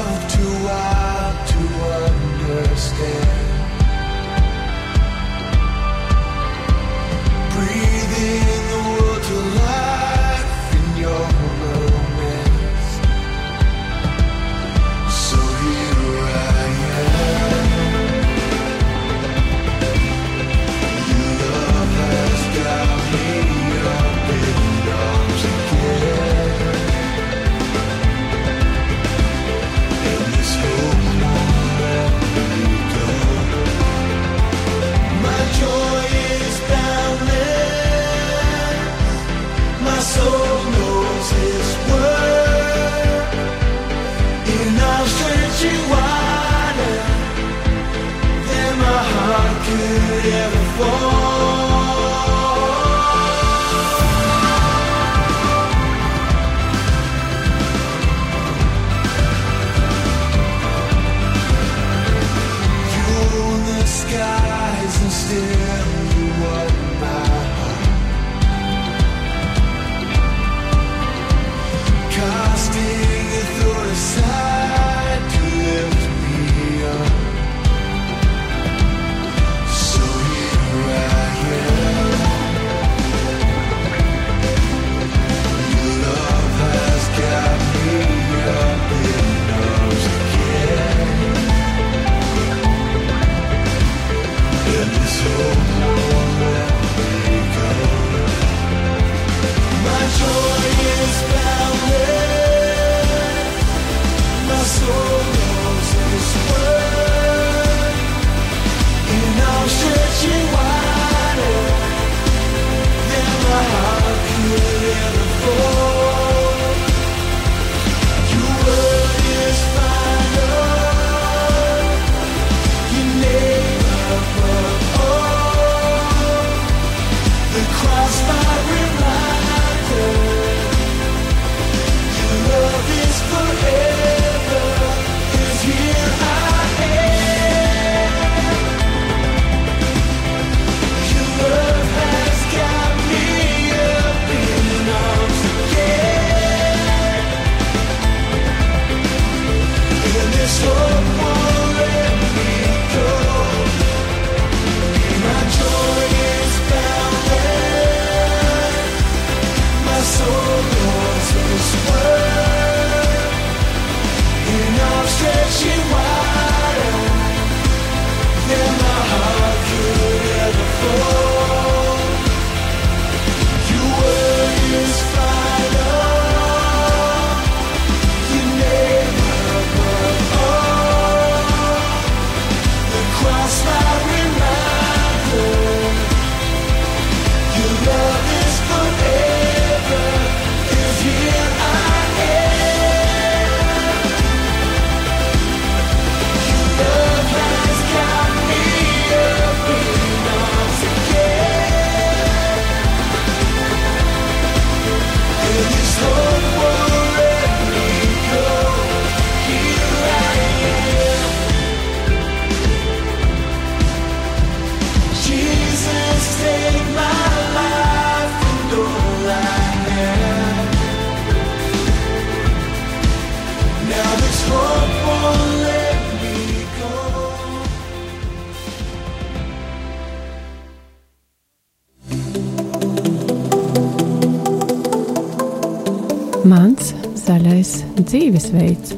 Dzīvesveids. 238.32 238.94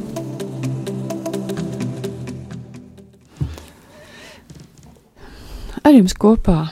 Ar 5.85 5.93
jums 5.93 6.15
kopā 6.17 6.69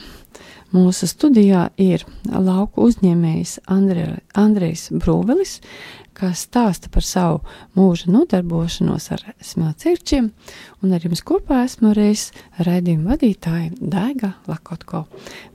mūsu 0.73 1.07
studijā 1.09 1.67
ir 1.77 2.05
lauku 2.31 2.87
uzņēmējs 2.87 3.59
Andre, 3.71 4.21
Andrejs 4.39 4.87
Brūvelis, 4.95 5.59
kas 6.23 6.45
stāsta 6.47 6.87
par 6.93 7.03
savu 7.03 7.41
mūža 7.75 8.07
nodarbošanos 8.13 9.09
ar 9.11 9.21
smilcirčiem, 9.43 10.29
un 10.83 10.93
ar 10.95 11.01
jums 11.03 11.21
kopā 11.27 11.63
esmu 11.67 11.91
reiz 11.97 12.21
raidījuma 12.63 13.09
vadītāja 13.13 13.69
Daiga 13.79 14.29
Lakotko. 14.47 14.99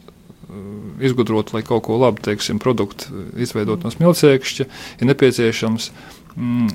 izgudrot, 1.04 1.54
lai 1.54 1.64
kaut 1.66 1.86
ko 1.88 1.98
labu, 1.98 2.22
teiksim, 2.24 2.60
produktu 2.62 3.24
izveidot 3.42 3.84
no 3.86 3.92
smilcēkšķa, 3.94 4.68
ir 5.00 5.10
nepieciešams 5.10 5.90
mm, 6.36 6.68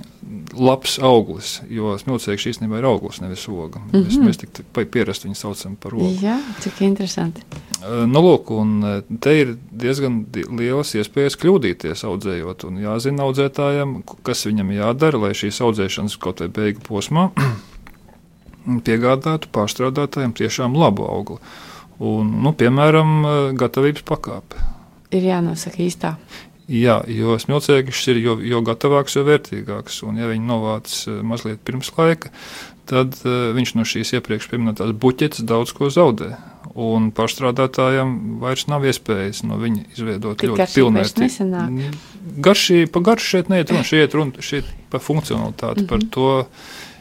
labs 0.59 0.99
auglis, 1.05 1.59
jo 1.72 1.95
smilcēkšķis 2.01 2.57
īstenībā 2.57 2.80
ir 2.80 2.89
auglis, 2.89 3.20
nevis 3.22 3.47
oga. 3.49 3.80
Mm 3.80 3.91
-hmm. 3.93 4.07
Mēs, 4.07 4.18
mēs 4.24 4.41
tik 4.43 4.91
pierast 4.91 5.26
viņu 5.26 5.39
saucam 5.39 5.76
par 5.76 5.95
ogu. 5.95 6.14
Jā, 6.22 6.39
cik 6.64 6.82
interesanti. 6.82 7.43
Nu, 7.79 8.20
lūk, 8.24 8.51
un 8.59 8.81
te 9.22 9.35
ir 9.39 9.53
diezgan 9.70 10.24
lielas 10.35 10.97
iespējas 10.99 11.39
kļūdīties 11.39 12.03
audzējot, 12.09 12.64
un 12.66 12.81
jāzina 12.83 13.29
audzētājiem, 13.29 14.01
kas 14.26 14.43
viņam 14.49 14.72
jādara, 14.74 15.20
lai 15.22 15.31
šīs 15.39 15.61
audzēšanas 15.62 16.18
kaut 16.18 16.43
vai 16.43 16.49
beigu 16.57 16.83
posmā 16.89 17.29
piegādātu 18.87 19.53
pārstrādātājiem 19.55 20.35
tiešām 20.41 20.74
labu 20.79 21.07
augli. 21.07 21.39
Un, 22.03 22.35
nu, 22.43 22.53
piemēram, 22.55 23.14
gatavības 23.59 24.05
pakāpe. 24.07 24.66
Ir 25.14 25.31
jānosaka 25.31 25.83
īstā. 25.83 26.12
Jā, 26.68 26.99
jo 27.09 27.39
smilcēklis 27.41 28.03
ir 28.12 28.18
jo, 28.20 28.35
jo 28.45 28.59
gatavāks, 28.66 29.14
jo 29.16 29.24
vērtīgāks. 29.24 30.03
Un, 30.05 30.18
ja 30.20 30.29
viņi 30.29 30.45
novāc 30.51 30.99
mazliet 31.24 31.62
pirms 31.64 31.89
laika, 31.97 32.35
tad 32.91 33.16
uh, 33.22 33.55
viņš 33.57 33.72
no 33.79 33.87
šīs 33.89 34.12
iepriekš 34.18 34.51
pieminētās 34.51 34.93
buķetes 35.01 35.47
daudz 35.49 35.72
ko 35.76 35.89
zaudē. 35.95 36.35
Un 36.79 37.09
pārstrādātājam 37.11 38.11
vairs 38.43 38.68
nav 38.70 38.85
iespējas 38.87 39.43
no 39.49 39.57
viņa 39.59 39.87
izveidot 39.97 40.39
Tik 40.39 40.53
ļoti 40.53 40.66
pilnvērtīgu. 40.76 41.89
Garšī, 42.45 42.85
pa 42.93 43.03
garšu 43.09 43.33
šeit 43.33 43.49
neiet 43.51 43.72
runa, 43.72 43.87
šeit 43.89 44.14
runa 44.14 44.45
šeit 44.45 44.68
par 44.93 45.03
funkcionalitāti, 45.03 45.83
mm 45.83 45.87
-hmm. 45.87 45.89
par 45.89 46.05
to 46.14 46.29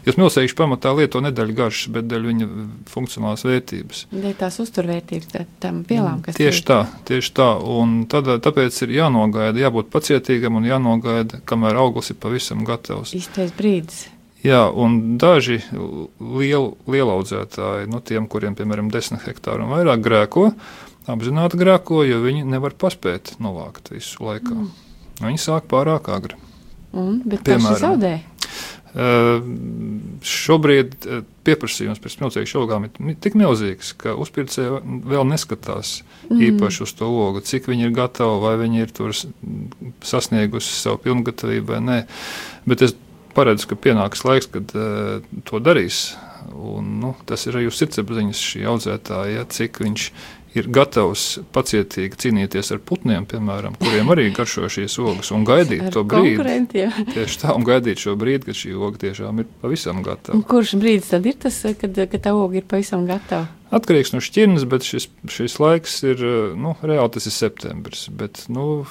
Jo 0.07 0.13
smilšēkšķi 0.15 0.55
pamatā 0.55 0.93
lieto 0.95 1.19
nedaļu 1.19 1.53
garšas, 1.55 1.89
bet 1.91 2.05
daļu 2.07 2.29
viņa 2.31 2.45
funkcionālās 2.87 3.43
vērtības. 3.43 4.05
Dēļ 4.13 4.35
tās 4.39 4.59
uzturvērtības 4.63 5.33
tam 5.59 5.81
vielām, 5.89 6.21
kas 6.23 6.39
tieši 6.39 6.61
tā, 6.69 6.77
tieši 7.09 7.33
tā. 7.35 7.49
Un 7.59 8.05
tad, 8.07 8.29
tāpēc 8.45 8.77
ir 8.85 8.93
jānogaida, 9.01 9.59
jābūt 9.65 9.91
pacietīgam 9.91 10.61
un 10.61 10.69
jānogaida, 10.69 11.41
kamēr 11.49 11.81
auglis 11.83 12.13
ir 12.13 12.21
pavisam 12.23 12.63
gatavs. 12.67 13.11
Īstais 13.19 13.51
brīdis. 13.57 14.05
Jā, 14.45 14.67
un 14.69 15.17
daži 15.17 15.57
liel, 16.21 16.71
lielaudzētāji, 16.85 17.89
nu, 17.89 18.01
tiem, 18.05 18.27
kuriem, 18.29 18.55
piemēram, 18.57 18.91
10 18.93 19.23
hektāru 19.25 19.65
un 19.65 19.73
vairāk 19.73 20.03
grēko, 20.05 20.51
apzināti 21.09 21.59
grēko, 21.59 22.03
jo 22.05 22.21
viņi 22.23 22.45
nevar 22.47 22.75
paspēt 22.77 23.37
novākt 23.43 23.89
visu 23.95 24.21
laikā. 24.27 24.53
Mm. 24.53 24.73
Viņi 25.23 25.41
sāk 25.41 25.69
pārāk 25.71 26.11
agri. 26.13 26.37
Un, 26.93 27.21
bet 27.25 27.41
piemēram, 27.47 27.79
zaudē. 27.81 28.17
Uh, 28.97 29.43
šobrīd 30.25 30.93
uh, 31.05 31.19
pieprasījums 31.45 31.99
pēc 32.01 32.15
smiltīgas 32.15 32.53
ogām 32.57 32.87
ir 32.87 33.17
tik 33.21 33.35
milzīgs, 33.37 33.91
ka 33.99 34.15
uzpircēji 34.17 34.79
vēl 35.11 35.27
neskatās 35.27 35.99
mm. 36.29 36.39
īpaši 36.47 36.85
uz 36.85 36.93
to 36.97 37.09
ogu, 37.25 37.43
cik 37.45 37.67
viņi 37.69 37.89
ir 37.89 37.93
gatavi, 37.97 38.39
vai 38.41 38.55
viņi 38.63 38.85
ir 38.85 38.95
sasniegusi 40.07 40.79
savu 40.79 41.01
pilngatavību 41.03 41.75
vai 41.75 41.81
nē. 41.83 41.99
Bet 42.69 42.87
es 42.87 42.95
paredzu, 43.37 43.69
ka 43.69 43.77
pienāks 43.87 44.25
laiks, 44.27 44.49
kad 44.53 44.73
uh, 44.75 45.21
to 45.47 45.61
darīs. 45.63 46.15
Un, 46.47 46.97
nu, 47.01 47.11
tas 47.27 47.43
ir 47.47 47.57
arī 47.59 47.67
uz 47.67 47.77
sirdsapziņas 47.79 48.41
šī 48.51 48.65
audzētāja, 48.71 49.39
ja, 49.39 49.47
cik 49.51 49.81
viņš 49.83 50.05
ir 50.57 50.69
gatavs 50.73 51.25
pacietīgi 51.55 52.17
cīnīties 52.23 52.71
ar 52.73 52.81
putniem, 52.87 53.27
piemēram, 53.29 53.75
kuriem 53.81 54.11
arī 54.13 54.29
garšo 54.35 54.69
šīs 54.71 54.97
ogas, 55.03 55.31
un 55.35 55.45
gaidīt 55.47 55.89
to 55.93 56.03
brīdi. 56.07 56.87
Tieši 57.15 57.41
tā, 57.43 57.53
un 57.57 57.65
gaidīt 57.67 58.01
šo 58.03 58.15
brīdi, 58.19 58.47
kad 58.49 58.59
šī 58.61 58.73
oga 58.77 59.01
tiešām 59.05 59.43
ir 59.43 59.49
pavisam 59.61 60.01
gatava. 60.05 60.37
Un 60.37 60.45
kurš 60.47 60.77
brīdis 60.81 61.11
tad 61.13 61.27
ir 61.29 61.37
tas, 61.43 61.59
kad, 61.81 62.01
kad 62.13 62.23
tā 62.23 62.33
oga 62.37 62.61
ir 62.61 62.67
pavisam 62.69 63.05
gatava? 63.09 63.49
Atkarīgs 63.77 64.13
no 64.15 64.23
šķirnes, 64.23 64.63
bet 64.71 64.87
šis, 64.87 65.09
šis 65.31 65.57
laiks 65.59 65.99
ir, 66.07 66.23
nu, 66.55 66.73
reāli 66.79 67.17
tas 67.17 67.27
ir 67.27 67.35
septembris, 67.35 68.07
bet, 68.15 68.45
nu, 68.53 68.85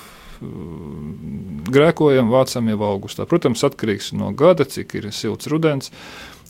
grēkojam, 1.72 2.30
vācam 2.32 2.70
jau 2.72 2.80
augustā. 2.88 3.26
Protams, 3.28 3.64
atkarīgs 3.66 4.12
no 4.16 4.32
gada, 4.36 4.64
cik 4.64 4.96
ir 4.98 5.10
silts 5.14 5.50
rudens. 5.52 5.92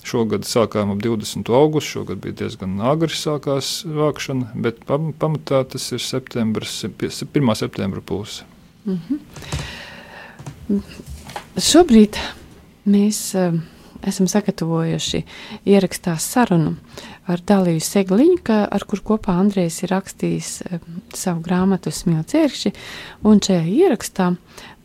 Šogad 0.06 0.46
sākām 0.46 0.92
ap 0.94 1.00
20. 1.02 1.50
augustu, 1.50 1.98
šogad 1.98 2.20
bija 2.22 2.36
diezgan 2.44 2.78
agri 2.86 3.16
sākās 3.18 3.80
vākšana, 3.90 4.52
bet 4.62 4.84
pamatā 4.86 5.64
tas 5.66 5.88
ir 5.92 6.02
septembris, 6.02 6.84
1. 6.86 7.54
septembra 7.58 8.00
puse. 8.00 8.44
Mm 8.86 9.00
-hmm. 9.08 10.82
Šobrīd 11.56 12.18
mēs 12.86 13.34
uh, 13.34 13.58
esam 14.06 14.28
sagatavojuši 14.30 15.22
ierakstā 15.66 16.16
sarunu 16.20 16.76
ar 17.26 17.42
Daliju 17.46 17.82
Segliņu, 17.82 18.38
ka, 18.46 18.60
ar 18.70 18.84
kur 18.86 19.02
kopā 19.06 19.34
Andrejs 19.40 19.82
ir 19.82 19.92
rakstījis 19.94 20.52
uh, 20.66 20.86
savu 21.14 21.42
grāmatu 21.46 21.92
Smilcērkšķi, 21.94 22.72
un 23.26 23.42
šajā 23.42 23.64
ierakstā 23.64 24.32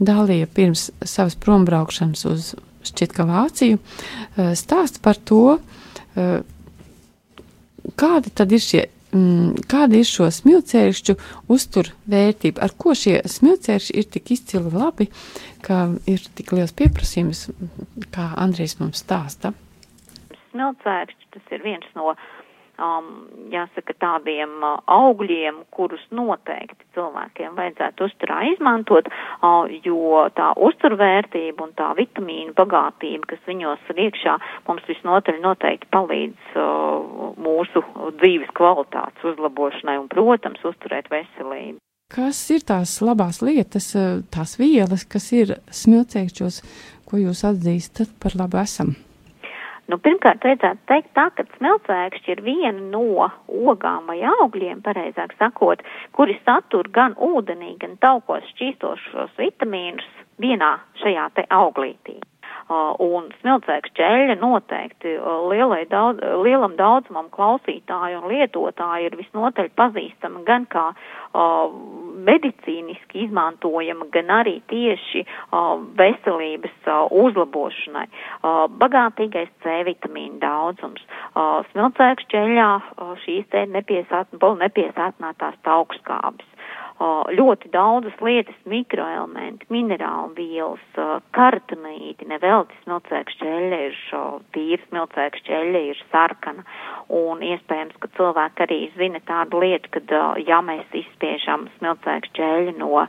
Dalija 0.01 0.49
pirms 0.49 0.89
savas 1.03 1.37
prombraukšanas 1.39 2.25
uz 2.31 2.53
šķiet, 2.87 3.13
ka 3.15 3.25
Vāciju, 3.29 3.77
eh, 3.77 4.53
stāsta 4.57 5.01
par 5.01 5.15
to, 5.15 5.59
eh, 6.15 6.41
kādi 7.95 8.33
tad 8.33 8.51
ir 8.51 8.59
šie. 8.59 8.85
Mm, 9.11 9.63
kāda 9.67 9.99
ir 9.99 10.07
šo 10.07 10.29
smilcēkšķu 10.31 11.17
uzturvērtība? 11.51 12.63
Ar 12.63 12.75
ko 12.79 12.95
šie 12.95 13.17
smilcēkšķi 13.27 13.97
ir 13.99 14.07
tik 14.13 14.31
izcili 14.37 14.71
labi, 14.71 15.09
ka 15.65 15.83
ir 16.07 16.23
tik 16.37 16.53
liels 16.55 16.71
pieprasījums, 16.77 17.49
kā 18.15 18.29
Andrejs 18.39 18.77
mums 18.79 19.03
stāsta? 19.03 19.51
Smilcēkšķis 20.51 21.33
tas 21.35 21.51
ir 21.55 21.63
viens 21.65 21.91
no 21.95 22.13
uh, 22.13 22.23
um, 22.79 23.09
jāsaka, 23.51 23.95
tādiem 24.01 24.53
uh, 24.63 24.79
augļiem, 24.91 25.61
kurus 25.73 26.03
noteikti 26.15 26.87
cilvēkiem 26.95 27.57
vajadzētu 27.57 28.07
uzturā 28.07 28.41
izmantot, 28.51 29.09
uh, 29.09 29.67
jo 29.85 30.25
tā 30.37 30.51
uzturvērtība 30.67 31.65
un 31.67 31.75
tā 31.77 31.91
vitamīnu 31.97 32.55
bagātība, 32.57 33.33
kas 33.33 33.43
viņos 33.49 33.91
ir 33.93 34.01
iekšā, 34.07 34.37
mums 34.69 34.87
visnotaļ 34.89 35.41
noteikti 35.43 35.91
palīdz 35.93 36.57
uh, 36.57 37.35
mūsu 37.41 37.85
dzīves 38.21 38.51
kvalitātes 38.57 39.29
uzlabošanai 39.33 39.99
un, 40.01 40.09
protams, 40.11 40.63
uzturēt 40.71 41.11
veselību. 41.11 41.79
kas 42.11 42.39
ir 42.51 42.65
tās 42.67 42.97
labās 43.01 43.39
lietas, 43.41 43.93
tās 44.31 44.57
vielas, 44.59 45.05
kas 45.07 45.31
ir 45.31 45.55
smilcēkšķos, 45.71 46.59
ko 47.07 47.21
jūs 47.21 47.45
atzīstat 47.47 48.11
par 48.19 48.35
labu 48.39 48.59
esam? 48.59 48.95
Nu, 49.89 49.97
pirmkārt, 49.97 50.43
vajadzētu 50.45 50.85
teikt 50.87 51.09
tā, 51.17 51.25
ka 51.35 51.45
smeltēkšķi 51.57 52.31
ir 52.35 52.41
viena 52.45 52.83
no 52.93 53.27
ogām 53.71 54.09
vai 54.11 54.19
augļiem, 54.29 54.83
pareizāk 54.85 55.33
sakot, 55.39 55.81
kuri 56.15 56.37
satur 56.45 56.89
gan 56.93 57.17
ūdenī, 57.17 57.73
gan 57.81 57.97
taukos 58.03 58.45
šķīstošos 58.53 59.33
vitamīnus 59.41 60.07
vienā 60.41 60.75
šajā 61.01 61.29
te 61.35 61.47
auglītī. 61.49 62.19
Un 62.69 63.29
smilcēks 63.41 63.93
ķeļa 63.97 64.37
noteikti 64.39 65.15
lielai 65.51 65.83
daudz, 65.91 66.21
lielam 66.45 66.77
daudzumam 66.79 67.27
klausītāju 67.33 68.21
un 68.21 68.29
lietotāju 68.31 69.09
ir 69.09 69.17
visnotaļ 69.19 69.71
pazīstama 69.75 70.43
gan 70.47 70.67
kā 70.71 70.91
medicīniski 72.27 73.25
izmantojama, 73.25 74.07
gan 74.13 74.31
arī 74.41 74.57
tieši 74.71 75.25
veselības 75.99 76.89
uzlabošanai. 77.23 78.07
Bagātīgais 78.83 79.51
C 79.63 79.81
vitamīna 79.87 80.39
daudzums. 80.43 81.03
Smilcēks 81.71 82.27
ķeļā 82.31 82.69
uh, 82.77 83.13
šīs 83.23 83.47
te 83.51 83.65
nepiesātinātās 83.71 85.59
taukskābes 85.65 86.50
ļoti 87.31 87.71
daudzas 87.73 88.17
lietas, 88.21 88.57
mikroelementi, 88.69 89.65
minerālu 89.73 90.35
vielas, 90.37 90.99
kartonīti, 91.35 92.27
nevelti 92.29 92.77
smilcēks 92.83 93.39
šo 94.05 94.23
tīra 94.53 94.81
smilcēks 94.89 95.47
ir 95.49 96.03
sarkana. 96.11 96.63
Un 97.11 97.41
iespējams, 97.43 97.97
ka 97.99 98.07
cilvēki 98.17 98.63
arī 98.63 98.79
zina 98.97 99.19
tādu 99.27 99.59
lietu, 99.63 99.89
ka 99.91 100.35
ja 100.45 100.61
mēs 100.63 100.87
izspiežam 100.93 101.67
smilcēks 101.79 102.31
ķeļu 102.37 102.77
no 102.77 103.07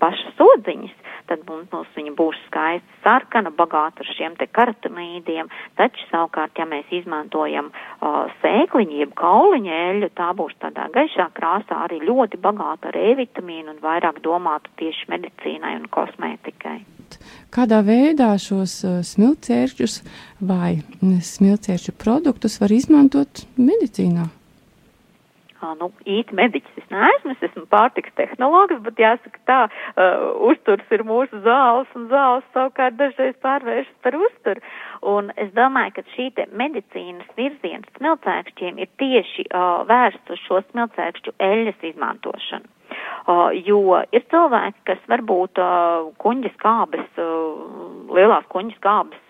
pašas 0.00 0.42
odziņas, 0.42 0.98
tad 1.30 1.44
mums, 1.48 1.88
viņa 1.96 2.12
būs 2.18 2.36
skaista 2.48 2.98
sarkana, 3.04 3.52
bagāta 3.54 4.02
ar 4.02 4.10
šiem 4.16 4.34
te 4.36 4.46
kartonīdiem. 4.50 5.48
Taču 5.78 6.04
savukārt, 6.10 6.58
ja 6.58 6.66
mēs 6.68 6.90
izmantojam 6.92 7.70
sēkliņu, 8.42 8.98
jeb 9.04 9.14
kauliņu 9.18 9.72
eļļu, 9.78 10.10
tā 10.18 10.32
būs 10.36 10.58
tādā 10.62 10.88
gaišā 10.92 11.30
krāsā 11.36 11.84
arī 11.86 12.02
ļoti 12.04 12.40
bagāta 12.42 12.90
ar 12.90 12.98
E 13.12 13.16
vitamīnu 13.18 13.74
un 13.74 13.80
vairāk 13.82 14.22
domātu 14.24 14.70
tieši 14.80 15.10
medicīnai 15.12 15.74
un 15.76 15.88
kosmētikai. 15.92 16.78
Kādā 17.52 17.82
veidā 17.84 18.30
šos 18.40 18.78
uh, 18.88 19.00
smilcērķus 19.04 19.98
vai 20.48 20.78
smilcērķu 21.32 21.92
produktus 22.00 22.56
var 22.62 22.72
izmantot 22.72 23.44
medicīnā? 23.58 24.30
Nu, 25.78 25.92
īsti 26.10 26.34
mediķis 26.34 26.78
es 26.80 26.88
neesmu, 26.90 27.36
es 27.36 27.44
esmu 27.46 27.68
pārtiks 27.70 28.10
tehnologs, 28.18 28.80
bet 28.82 28.98
jāsaka 28.98 29.42
tā, 29.46 29.58
uh, 29.68 30.24
uzturs 30.48 30.96
ir 30.96 31.04
mūsu 31.06 31.38
zāles 31.44 31.92
un 31.98 32.08
zāles 32.10 32.48
savukārt 32.56 32.96
dažreiz 32.98 33.36
pārvēršas 33.44 34.00
par 34.02 34.16
uzturu. 34.18 34.64
Un 35.14 35.30
es 35.36 35.52
domāju, 35.54 35.98
ka 35.98 36.06
šī 36.16 36.30
te 36.38 36.48
medicīnas 36.64 37.30
virziens 37.38 37.92
smilcēkšķiem 38.00 38.82
ir 38.82 38.90
tieši 39.04 39.46
uh, 39.50 39.84
vērsts 39.90 40.34
uz 40.34 40.46
šo 40.48 40.64
smilcēkšķu 40.70 41.36
eļas 41.52 41.90
izmantošanu. 41.92 42.72
Uh, 43.22 43.52
jo 43.62 44.00
ir 44.10 44.24
cilvēki, 44.32 44.80
kas 44.88 45.02
varbūt 45.10 45.60
uh, 45.62 46.08
kuņģis 46.22 46.56
kābes, 46.58 47.04
uh, 47.22 48.10
lielās 48.10 48.48
kuņģis 48.50 48.80
kābes 48.82 49.20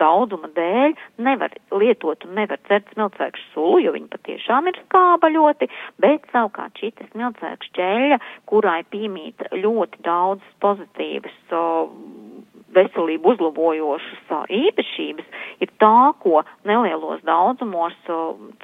daudzuma 0.00 0.48
dēļ 0.56 0.94
nevar 1.22 1.52
lietot 1.76 2.24
un 2.26 2.34
nevar 2.38 2.60
dzert 2.66 2.88
smilcēkšu 2.94 3.44
sulu, 3.52 3.82
jo 3.84 3.92
viņi 3.94 4.08
patiešām 4.12 4.70
ir 4.70 4.80
skābaļoti, 4.86 5.68
bet 6.02 6.26
savukārt 6.32 6.80
šī 6.80 6.92
smilcēkšu 7.12 7.74
ķeļa, 7.78 8.18
kurai 8.50 8.80
piemīt 8.94 9.44
ļoti 9.52 10.02
daudz 10.06 10.48
pozitīvas 10.64 11.36
veselību 12.76 13.34
uzlabojošas 13.34 14.32
īpašības, 14.62 15.28
ir 15.64 15.74
tā, 15.82 16.12
ko 16.22 16.42
nelielos 16.68 17.22
daudzumos 17.28 17.96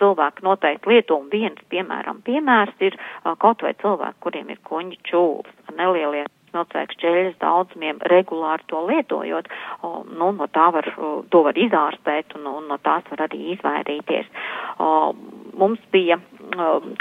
cilvēki 0.01 0.47
noteikti 0.47 0.95
lieto. 0.95 1.21
Un 1.21 1.31
viens, 1.33 1.61
piemēram, 1.73 2.23
piemērs 2.27 2.89
ir 2.89 2.99
kaut 3.43 3.63
vai 3.67 3.75
cilvēki, 3.83 4.21
kuriem 4.25 4.51
ir 4.55 4.61
koņa 4.69 5.01
čūls 5.11 5.55
ar 5.69 5.79
nelieliem 5.79 6.29
smilcēks 6.49 6.99
ķeļas 7.01 7.37
daudzumiem 7.43 8.01
regulāri 8.11 8.65
to 8.71 8.81
lietojot, 8.89 9.49
nu, 9.83 10.31
no 10.33 10.49
tā 10.53 10.69
var, 10.75 10.89
to 11.31 11.43
var 11.45 11.59
izārstēt 11.59 12.37
un, 12.39 12.49
un 12.49 12.69
no 12.73 12.79
tās 12.83 13.07
var 13.13 13.27
arī 13.29 13.55
izvairīties. 13.55 14.29
Mums 15.59 15.83
bija 15.93 16.19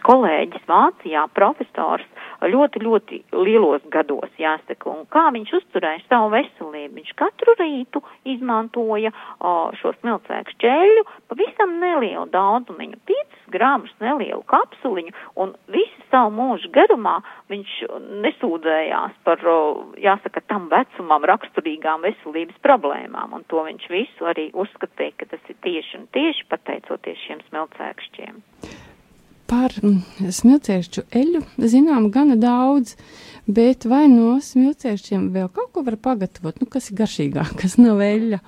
kolēģis 0.08 0.68
Vācijā, 0.70 1.28
profesors, 1.34 2.08
ļoti, 2.42 2.82
ļoti 2.84 3.20
lielos 3.34 3.84
gados, 3.94 4.30
jāsaka, 4.40 4.90
un 4.92 5.06
kā 5.12 5.28
viņš 5.34 5.54
uzturēja 5.60 6.04
savu 6.08 6.32
veselību. 6.36 6.94
Viņš 6.98 7.14
katru 7.18 7.56
rītu 7.60 8.02
izmantoja 8.30 9.12
o, 9.40 9.54
šo 9.80 9.94
smilcēku 10.00 10.56
šķēļu, 10.56 11.06
pavisam 11.32 11.78
nelielu 11.82 12.26
daudzumiņu, 12.34 13.00
5 13.10 13.38
gramus 13.54 13.94
nelielu 14.04 14.42
kapsuliņu, 14.50 15.14
un 15.42 15.56
visu 15.74 16.08
savu 16.12 16.34
mūžu 16.38 16.72
garumā 16.76 17.18
viņš 17.52 17.78
nesūdzējās 18.26 19.22
par, 19.28 19.46
o, 19.48 19.60
jāsaka, 20.02 20.44
tam 20.52 20.70
vecumam 20.74 21.26
raksturīgām 21.32 22.06
veselības 22.06 22.60
problēmām, 22.66 23.38
un 23.38 23.48
to 23.52 23.66
viņš 23.68 23.90
visu 23.94 24.30
arī 24.30 24.50
uzskatīja, 24.54 25.18
ka 25.18 25.32
tas 25.34 25.50
ir 25.50 25.60
tieši 25.66 26.02
un 26.02 26.12
tieši 26.16 26.50
pateicoties 26.52 27.26
šiem 27.28 27.44
smilcēkšķiem. 27.50 28.44
Par 29.48 29.72
mm, 29.80 30.32
smilcēkšķu 30.36 31.06
eļu 31.16 31.42
zinām 31.72 32.10
gana 32.12 32.36
daudz, 32.40 32.98
bet 33.48 33.88
vai 33.88 34.06
no 34.12 34.36
smilcēkšķiem 34.44 35.30
vēl 35.36 35.48
kaut 35.56 35.72
ko 35.76 35.84
var 35.88 35.96
pagatavot? 36.04 36.60
Nu, 36.60 36.68
kas 36.72 36.92
ir 36.92 36.98
garšīgāk, 37.00 37.54
kas 37.62 37.78
nav 37.80 38.04
eļa? 38.04 38.42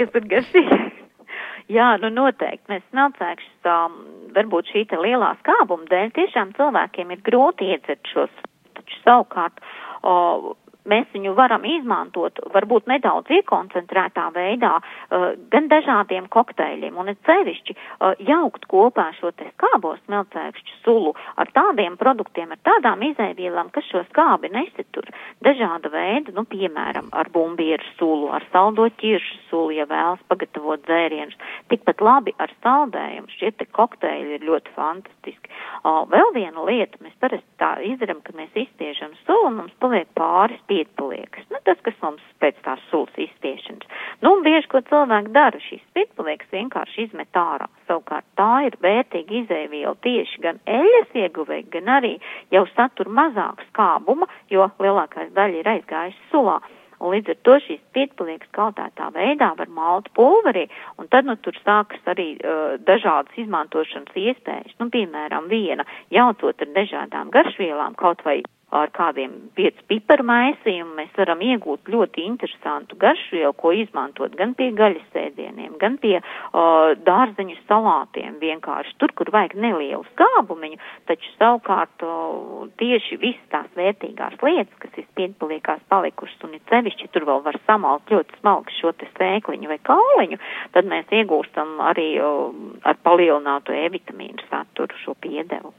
Kas 0.00 0.18
ir 0.18 0.26
garšīgāk? 0.32 0.96
Jā, 1.76 1.92
nu 2.02 2.10
noteikti. 2.10 2.66
Mēs 2.72 2.82
smilcēkšus, 2.90 3.68
um, 3.70 3.98
varbūt 4.34 4.72
šī 4.72 4.82
te 4.90 4.98
lielā 4.98 5.30
skābuma 5.44 5.86
dēļ, 5.92 6.10
tiešām 6.16 6.56
cilvēkiem 6.56 7.14
ir 7.14 7.22
grūti 7.26 7.70
iedzert 7.70 8.10
šos, 8.10 8.32
taču 8.74 8.98
savukārt, 9.04 9.62
o, 10.02 10.56
mēs 10.88 11.08
viņu 11.14 11.34
varam 11.38 11.64
izmantot 11.68 12.40
varbūt 12.54 12.88
nedaudz 12.90 13.30
iekoncentrētā 13.40 14.28
veidā 14.34 14.76
uh, 14.80 15.32
gan 15.52 15.68
dažādiem 15.72 16.28
kokteļiem 16.32 16.96
un 17.00 17.12
es 17.12 17.20
sevišķi 17.28 17.76
uh, 17.76 18.14
jaukt 18.26 18.66
kopā 18.70 19.10
šo 19.18 19.32
te 19.36 19.50
skābo 19.54 19.96
smelcēkšķu 20.06 20.80
sulu 20.84 21.14
ar 21.40 21.50
tādiem 21.54 21.96
produktiem, 22.00 22.52
ar 22.54 22.60
tādām 22.66 23.02
izēvielām, 23.10 23.70
kas 23.74 23.86
šo 23.90 24.02
skābi 24.08 24.50
nesitur. 24.52 25.08
Dažāda 25.44 25.90
veida, 25.92 26.34
nu, 26.36 26.44
piemēram, 26.48 27.10
ar 27.16 27.30
bumbieru 27.32 27.84
sulu, 27.98 28.30
ar 28.34 28.44
saldo 28.52 28.88
ķiršu 29.00 29.40
sulu, 29.50 29.74
ja 29.76 29.86
vēlas 29.90 30.22
pagatavot 30.30 30.82
dzērienus. 30.86 31.38
Tikpat 31.72 32.02
labi 32.04 32.34
ar 32.40 32.52
saldējumu. 32.64 33.30
Šie 33.38 33.52
te 33.56 33.66
kokteļi 33.66 34.38
ir 34.38 34.46
ļoti 34.48 34.74
fantastiski. 34.76 35.52
Uh, 35.80 36.02
vēl 36.10 36.34
viena 36.36 36.66
lieta, 36.66 37.00
mēs 37.04 37.16
parasti 37.22 37.60
tā 37.60 37.74
izdarām, 37.86 38.22
ka 38.24 38.34
mēs 38.36 38.56
izspiežam 38.64 39.14
sulu 39.24 39.50
un 39.50 39.60
mums 39.62 39.76
paliek 39.82 40.08
pāris 40.18 40.60
spīdpaliekas. 40.70 41.48
Nu, 41.50 41.58
tas, 41.66 41.78
kas 41.82 41.96
mums 42.02 42.22
pēc 42.42 42.58
tās 42.62 42.80
sulas 42.90 43.16
izspiešanas. 43.18 43.86
Nu, 44.22 44.36
un 44.36 44.44
bieži, 44.46 44.68
ko 44.70 44.80
cilvēki 44.86 45.32
dara, 45.34 45.58
šīs 45.66 45.82
spīdpaliekas 45.90 46.52
vienkārši 46.54 47.06
izmet 47.08 47.34
ārā. 47.34 47.66
Savukārt 47.90 48.26
tā 48.38 48.66
ir 48.68 48.78
vērtīga 48.82 49.40
izēviela 49.42 49.96
tieši 50.06 50.42
gan 50.44 50.60
eļas 50.70 51.16
ieguvē, 51.24 51.64
gan 51.74 51.90
arī 51.98 52.16
jau 52.54 52.66
satur 52.76 53.10
mazāk 53.10 53.64
skābuma, 53.72 54.30
jo 54.50 54.70
lielākais 54.78 55.34
daļa 55.34 55.58
ir 55.58 55.72
aizgājusi 55.74 56.30
sulā. 56.30 56.60
Un 57.00 57.14
līdz 57.14 57.32
ar 57.32 57.38
to 57.48 57.54
šīs 57.64 57.80
pietpaliekas 57.96 58.50
kaltētā 58.52 59.06
veidā 59.14 59.54
var 59.56 59.70
malt 59.72 60.10
pulverī, 60.16 60.66
un 61.00 61.08
tad, 61.08 61.24
nu, 61.24 61.38
tur 61.40 61.56
sākas 61.64 62.04
arī 62.12 62.34
uh, 62.36 62.76
dažādas 62.84 63.40
izmantošanas 63.40 64.18
iespējas. 64.20 64.76
Nu, 64.78 64.90
piemēram, 64.92 65.48
viena 65.48 65.88
jaucot 66.12 66.60
ar 66.60 66.74
dažādām 66.76 67.32
garšvielām, 67.32 67.96
kaut 67.96 68.20
vai 68.28 68.42
ar 68.70 68.90
kādiem 68.94 69.32
piecu 69.58 69.82
piparu 69.90 70.24
maisījumu 70.28 70.94
mēs 70.98 71.14
varam 71.18 71.42
iegūt 71.42 71.90
ļoti 71.90 72.24
interesantu 72.26 72.98
garšvielu, 73.00 73.52
ko 73.58 73.72
izmantot 73.74 74.36
gan 74.38 74.54
pie 74.58 74.70
gaļas 74.76 75.18
ēdieniem, 75.24 75.74
gan 75.80 75.98
pie 76.02 76.16
uh, 76.20 76.92
dārzeņu 77.06 77.56
salātiem 77.66 78.38
vienkārši 78.42 78.94
tur, 79.02 79.14
kur 79.18 79.32
vajag 79.34 79.56
nelielu 79.58 80.04
skābumiņu, 80.12 80.80
taču 81.10 81.34
savukārt 81.36 82.06
uh, 82.06 82.70
tieši 82.80 83.20
visas 83.22 83.50
tās 83.54 83.68
vērtīgās 83.78 84.38
lietas, 84.46 84.78
kas 84.82 85.02
ir 85.02 85.10
piedpaliekās 85.18 85.82
palikušas 85.90 86.46
un 86.46 86.56
ir 86.58 86.64
cevišķi, 86.70 87.10
tur 87.14 87.26
vēl 87.28 87.44
var 87.46 87.58
samalt 87.66 88.14
ļoti 88.14 88.40
smalki 88.40 88.78
šo 88.78 88.94
te 89.00 89.10
sēkliņu 89.18 89.74
vai 89.74 89.80
kauliņu, 89.90 90.40
tad 90.76 90.90
mēs 90.90 91.10
iegūstam 91.20 91.78
arī 91.90 92.10
uh, 92.22 92.50
ar 92.86 93.02
palielinātu 93.02 93.74
E 93.80 93.86
vitamīnu 93.90 94.50
saturu 94.50 94.98
šo 95.04 95.14
piedevu. 95.18 95.72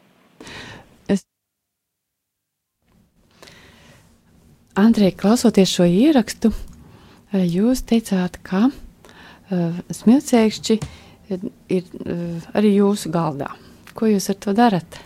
Andrija, 4.76 5.12
klausoties 5.18 5.74
šo 5.76 5.86
ierakstu, 5.90 6.52
eh, 7.32 7.44
jūs 7.44 7.84
teicāt, 7.88 8.40
ka 8.44 8.70
uh, 8.70 9.80
smilcēkšķi 9.92 10.78
ir, 11.34 11.46
ir 11.68 11.84
uh, 12.06 12.50
arī 12.56 12.76
jūsu 12.78 13.12
galdā. 13.12 13.52
Ko 13.94 14.08
jūs 14.08 14.30
ar 14.32 14.40
to 14.40 14.56
darat? 14.56 15.00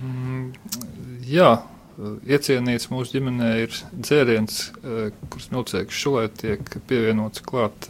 Mm, 0.00 0.52
Jā, 1.30 1.50
iecienīts 2.26 2.88
mūsu 2.90 3.14
ģimenē 3.14 3.50
ir 3.62 3.74
dzēriens, 3.92 4.56
kurš 5.30 5.50
milcēks 5.52 5.98
šulē 6.02 6.24
tiek 6.40 6.72
pievienots 6.88 7.44
klāt 7.46 7.86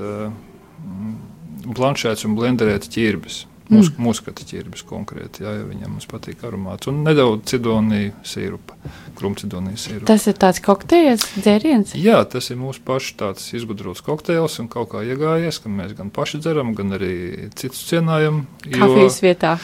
blanšēts 1.64 2.26
un 2.28 2.34
blenderēts 2.36 2.90
ķirbis. 2.92 3.44
Mūsu, 3.70 3.92
mm. 3.92 4.02
mūsu 4.02 4.32
ķirbis 4.34 4.82
konkrēti, 4.88 5.44
jā, 5.44 5.52
ja 5.60 5.66
viņam 5.68 5.98
patīk 6.10 6.40
aromāts. 6.46 6.88
Un 6.90 7.04
nedaudz 7.06 7.52
cidonija 7.52 8.10
sīrupa, 8.26 8.74
krumcidonija 9.18 9.78
sīrupa. 9.78 10.08
Tas 10.10 10.26
ir 10.26 10.38
tāds 10.42 10.58
kokteils, 10.64 11.28
dzēriens? 11.36 11.94
Jā, 11.94 12.18
tas 12.30 12.50
ir 12.50 12.58
mūsu 12.58 12.82
pašu 12.86 13.14
tāds 13.20 13.46
izgudrots 13.54 14.02
kokteils 14.06 14.58
un 14.62 14.66
kaut 14.72 14.90
kā 14.94 15.04
iegājies, 15.06 15.60
ka 15.62 15.70
mēs 15.70 15.94
gan 15.98 16.10
paši 16.14 16.42
dzeram, 16.42 16.74
gan 16.78 16.98
arī 16.98 17.14
citus 17.54 17.84
cienājam. 17.92 18.42
Kafijas 18.66 19.20
vietā. 19.22 19.54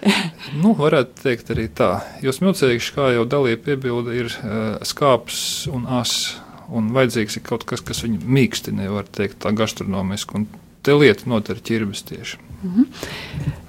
nu, 0.62 0.72
varētu 0.78 1.20
teikt 1.24 1.52
arī 1.52 1.68
tā. 1.76 1.90
Jo 2.24 2.32
smilcēkšs, 2.32 2.94
kā 2.96 3.10
jau 3.16 3.26
dalīja 3.28 3.60
piebilda, 3.60 4.16
ir 4.16 4.32
uh, 4.32 4.78
skāps 4.88 5.42
un 5.72 5.84
as. 6.00 6.38
Un 6.70 6.92
vajadzīgs 6.94 7.36
ir 7.36 7.42
kaut 7.44 7.64
kas, 7.66 7.82
kas 7.82 8.04
viņu 8.04 8.22
mīkstina, 8.30 8.86
var 8.94 9.08
teikt, 9.10 9.40
tā 9.42 9.50
gastronomiski. 9.58 10.38
Un 10.38 10.44
te 10.82 10.94
lieta 10.96 11.28
notar 11.30 11.60
ķirbis 11.60 12.02
tieši. 12.08 12.38
Mm 12.62 12.72
-hmm. 12.74 12.86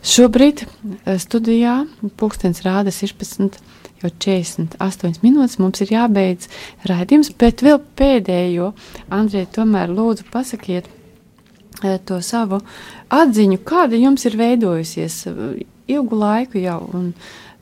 Šobrīd 0.04 0.64
eh, 0.64 1.20
studijā 1.20 1.86
pulkstenis 2.18 2.64
rāda 2.66 2.92
16. 2.92 3.60
Jau 4.02 4.10
48 4.10 5.22
minūtes 5.22 5.60
mums 5.60 5.82
ir 5.82 5.92
jābeidz 5.94 6.48
raidījums, 6.90 7.30
bet 7.38 7.62
vēl 7.62 7.78
pēdējo, 7.96 8.72
Andrej, 9.10 9.46
tomēr 9.56 9.90
lūdzu 9.90 10.24
pasakiet 10.32 10.90
eh, 11.84 12.00
to 12.06 12.22
savu 12.22 12.62
atziņu, 13.10 13.58
kāda 13.58 13.96
jums 13.96 14.26
ir 14.26 14.38
veidojusies 14.38 15.28
eh, 15.28 15.66
ilgu 15.88 16.16
laiku 16.16 16.58
jau, 16.58 16.90
un 16.94 17.14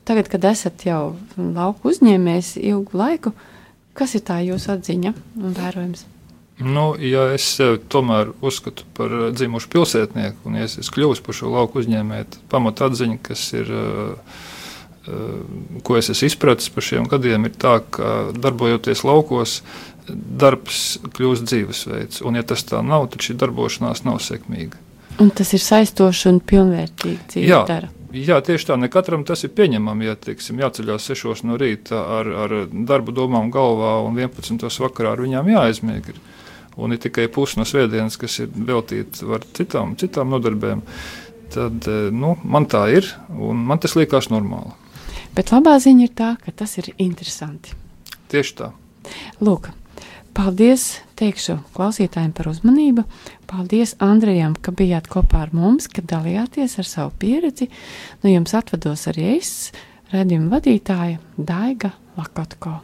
tagad, 0.06 0.28
kad 0.28 0.46
esat 0.46 0.86
jau 0.86 1.16
lauku 1.38 1.90
uzņēmējs 1.90 2.56
ilgu 2.58 2.98
laiku, 2.98 3.34
kas 3.94 4.16
ir 4.16 4.22
tā 4.22 4.40
jūsu 4.40 4.72
atziņa 4.72 5.14
un 5.44 5.54
vērojums? 5.54 6.06
Nu, 6.60 6.92
ja 7.00 7.30
es 7.32 7.46
sevi 7.56 7.80
tomēr 7.88 8.34
uzskatu 8.44 8.84
par 8.98 9.14
eh, 9.16 9.28
dzimušu 9.32 9.70
pilsētnieku, 9.72 10.44
un 10.50 10.60
ja 10.60 10.68
es 10.68 10.76
esmu 10.82 10.98
kļuvis 10.98 11.22
par 11.24 11.38
šo 11.38 11.52
lauku 11.54 11.80
uzņēmēju, 11.80 12.28
tad 12.34 12.42
pamata 12.52 12.90
atziņa, 12.90 13.20
kas 13.24 13.46
ir, 13.56 13.70
uh, 13.72 14.42
uh, 15.08 15.78
ko 15.88 15.96
es 16.00 16.12
esmu 16.12 16.28
izpratis 16.28 16.72
par 16.76 16.84
šiem 16.84 17.08
gadiem, 17.12 17.48
ir 17.48 17.56
tā, 17.56 17.78
ka 17.96 18.18
darbojoties 18.36 19.06
laukos, 19.08 19.62
darbs 20.10 20.98
kļūst 21.16 21.48
dzīvesveids, 21.48 22.24
un 22.28 22.40
ja 22.40 22.44
tas 22.44 22.66
tā 22.68 22.82
nav, 22.84 23.08
tad 23.14 23.24
šī 23.24 23.38
darbošanās 23.40 24.04
nav 24.08 24.20
sekmīga. 24.26 24.82
Un 25.20 25.32
tas 25.36 25.54
ir 25.56 25.64
saistoši 25.64 26.28
un 26.32 26.42
pilnvērtīgi 26.44 27.24
dzīve 27.32 27.48
Jā. 27.48 27.64
dara. 27.68 27.90
Jā, 28.16 28.40
tieši 28.42 28.72
tā. 28.72 28.78
Ne 28.80 28.88
katram 28.90 29.22
tas 29.28 29.44
ir 29.46 29.52
pieņemami. 29.54 30.08
Ja 30.08 30.16
teiksim, 30.18 30.58
jāceļās 30.64 31.12
6 31.12 31.44
no 31.46 31.60
rīta 31.62 32.00
ar, 32.18 32.30
ar 32.46 32.56
darbu 32.72 33.14
domām 33.14 33.52
galvā 33.54 34.00
un 34.08 34.18
11. 34.18 34.66
vakarā 34.82 35.14
ar 35.14 35.22
viņām 35.22 35.52
jāaizmieg. 35.52 36.10
Ir 36.10 36.22
un 36.80 36.96
ir 36.96 37.02
tikai 37.04 37.28
pusi 37.34 37.60
no 37.60 37.66
svētdienas, 37.68 38.18
kas 38.20 38.40
ir 38.44 38.54
veltīta 38.54 39.42
citām, 39.58 39.96
citām 40.00 40.32
nodarbēm, 40.34 40.84
tad 41.54 41.90
eh, 41.90 42.08
nu, 42.14 42.36
man 42.44 42.70
tā 42.70 42.86
ir, 42.96 43.10
un 43.36 43.60
man 43.70 43.82
tas 43.82 43.98
liekas 44.00 44.32
normāli. 44.34 44.74
Bet 45.36 45.54
labā 45.54 45.76
ziņa 45.82 46.08
ir 46.08 46.16
tā, 46.18 46.34
ka 46.42 46.54
tas 46.64 46.78
ir 46.82 46.92
interesanti. 46.98 47.76
Tieši 48.30 48.56
tā. 48.58 48.72
Lūk, 49.46 49.70
paldies 50.38 51.00
teikšu 51.20 51.60
klausītājiem 51.76 52.34
par 52.36 52.50
uzmanību. 52.52 53.06
Paldies 53.50 53.96
Andrejam, 54.04 54.56
ka 54.56 54.74
bijāt 54.76 55.10
kopā 55.12 55.46
ar 55.46 55.56
mums, 55.56 55.90
ka 55.92 56.06
dalījāties 56.06 56.78
ar 56.82 56.90
savu 56.90 57.16
pieredzi. 57.22 57.70
No 58.22 58.30
nu, 58.30 58.36
jums 58.36 58.54
atvados 58.58 59.08
arī 59.12 59.34
es, 59.38 59.56
redzījuma 60.14 60.58
vadītāja 60.58 61.20
Daiga 61.38 61.94
Lakotko. 62.18 62.80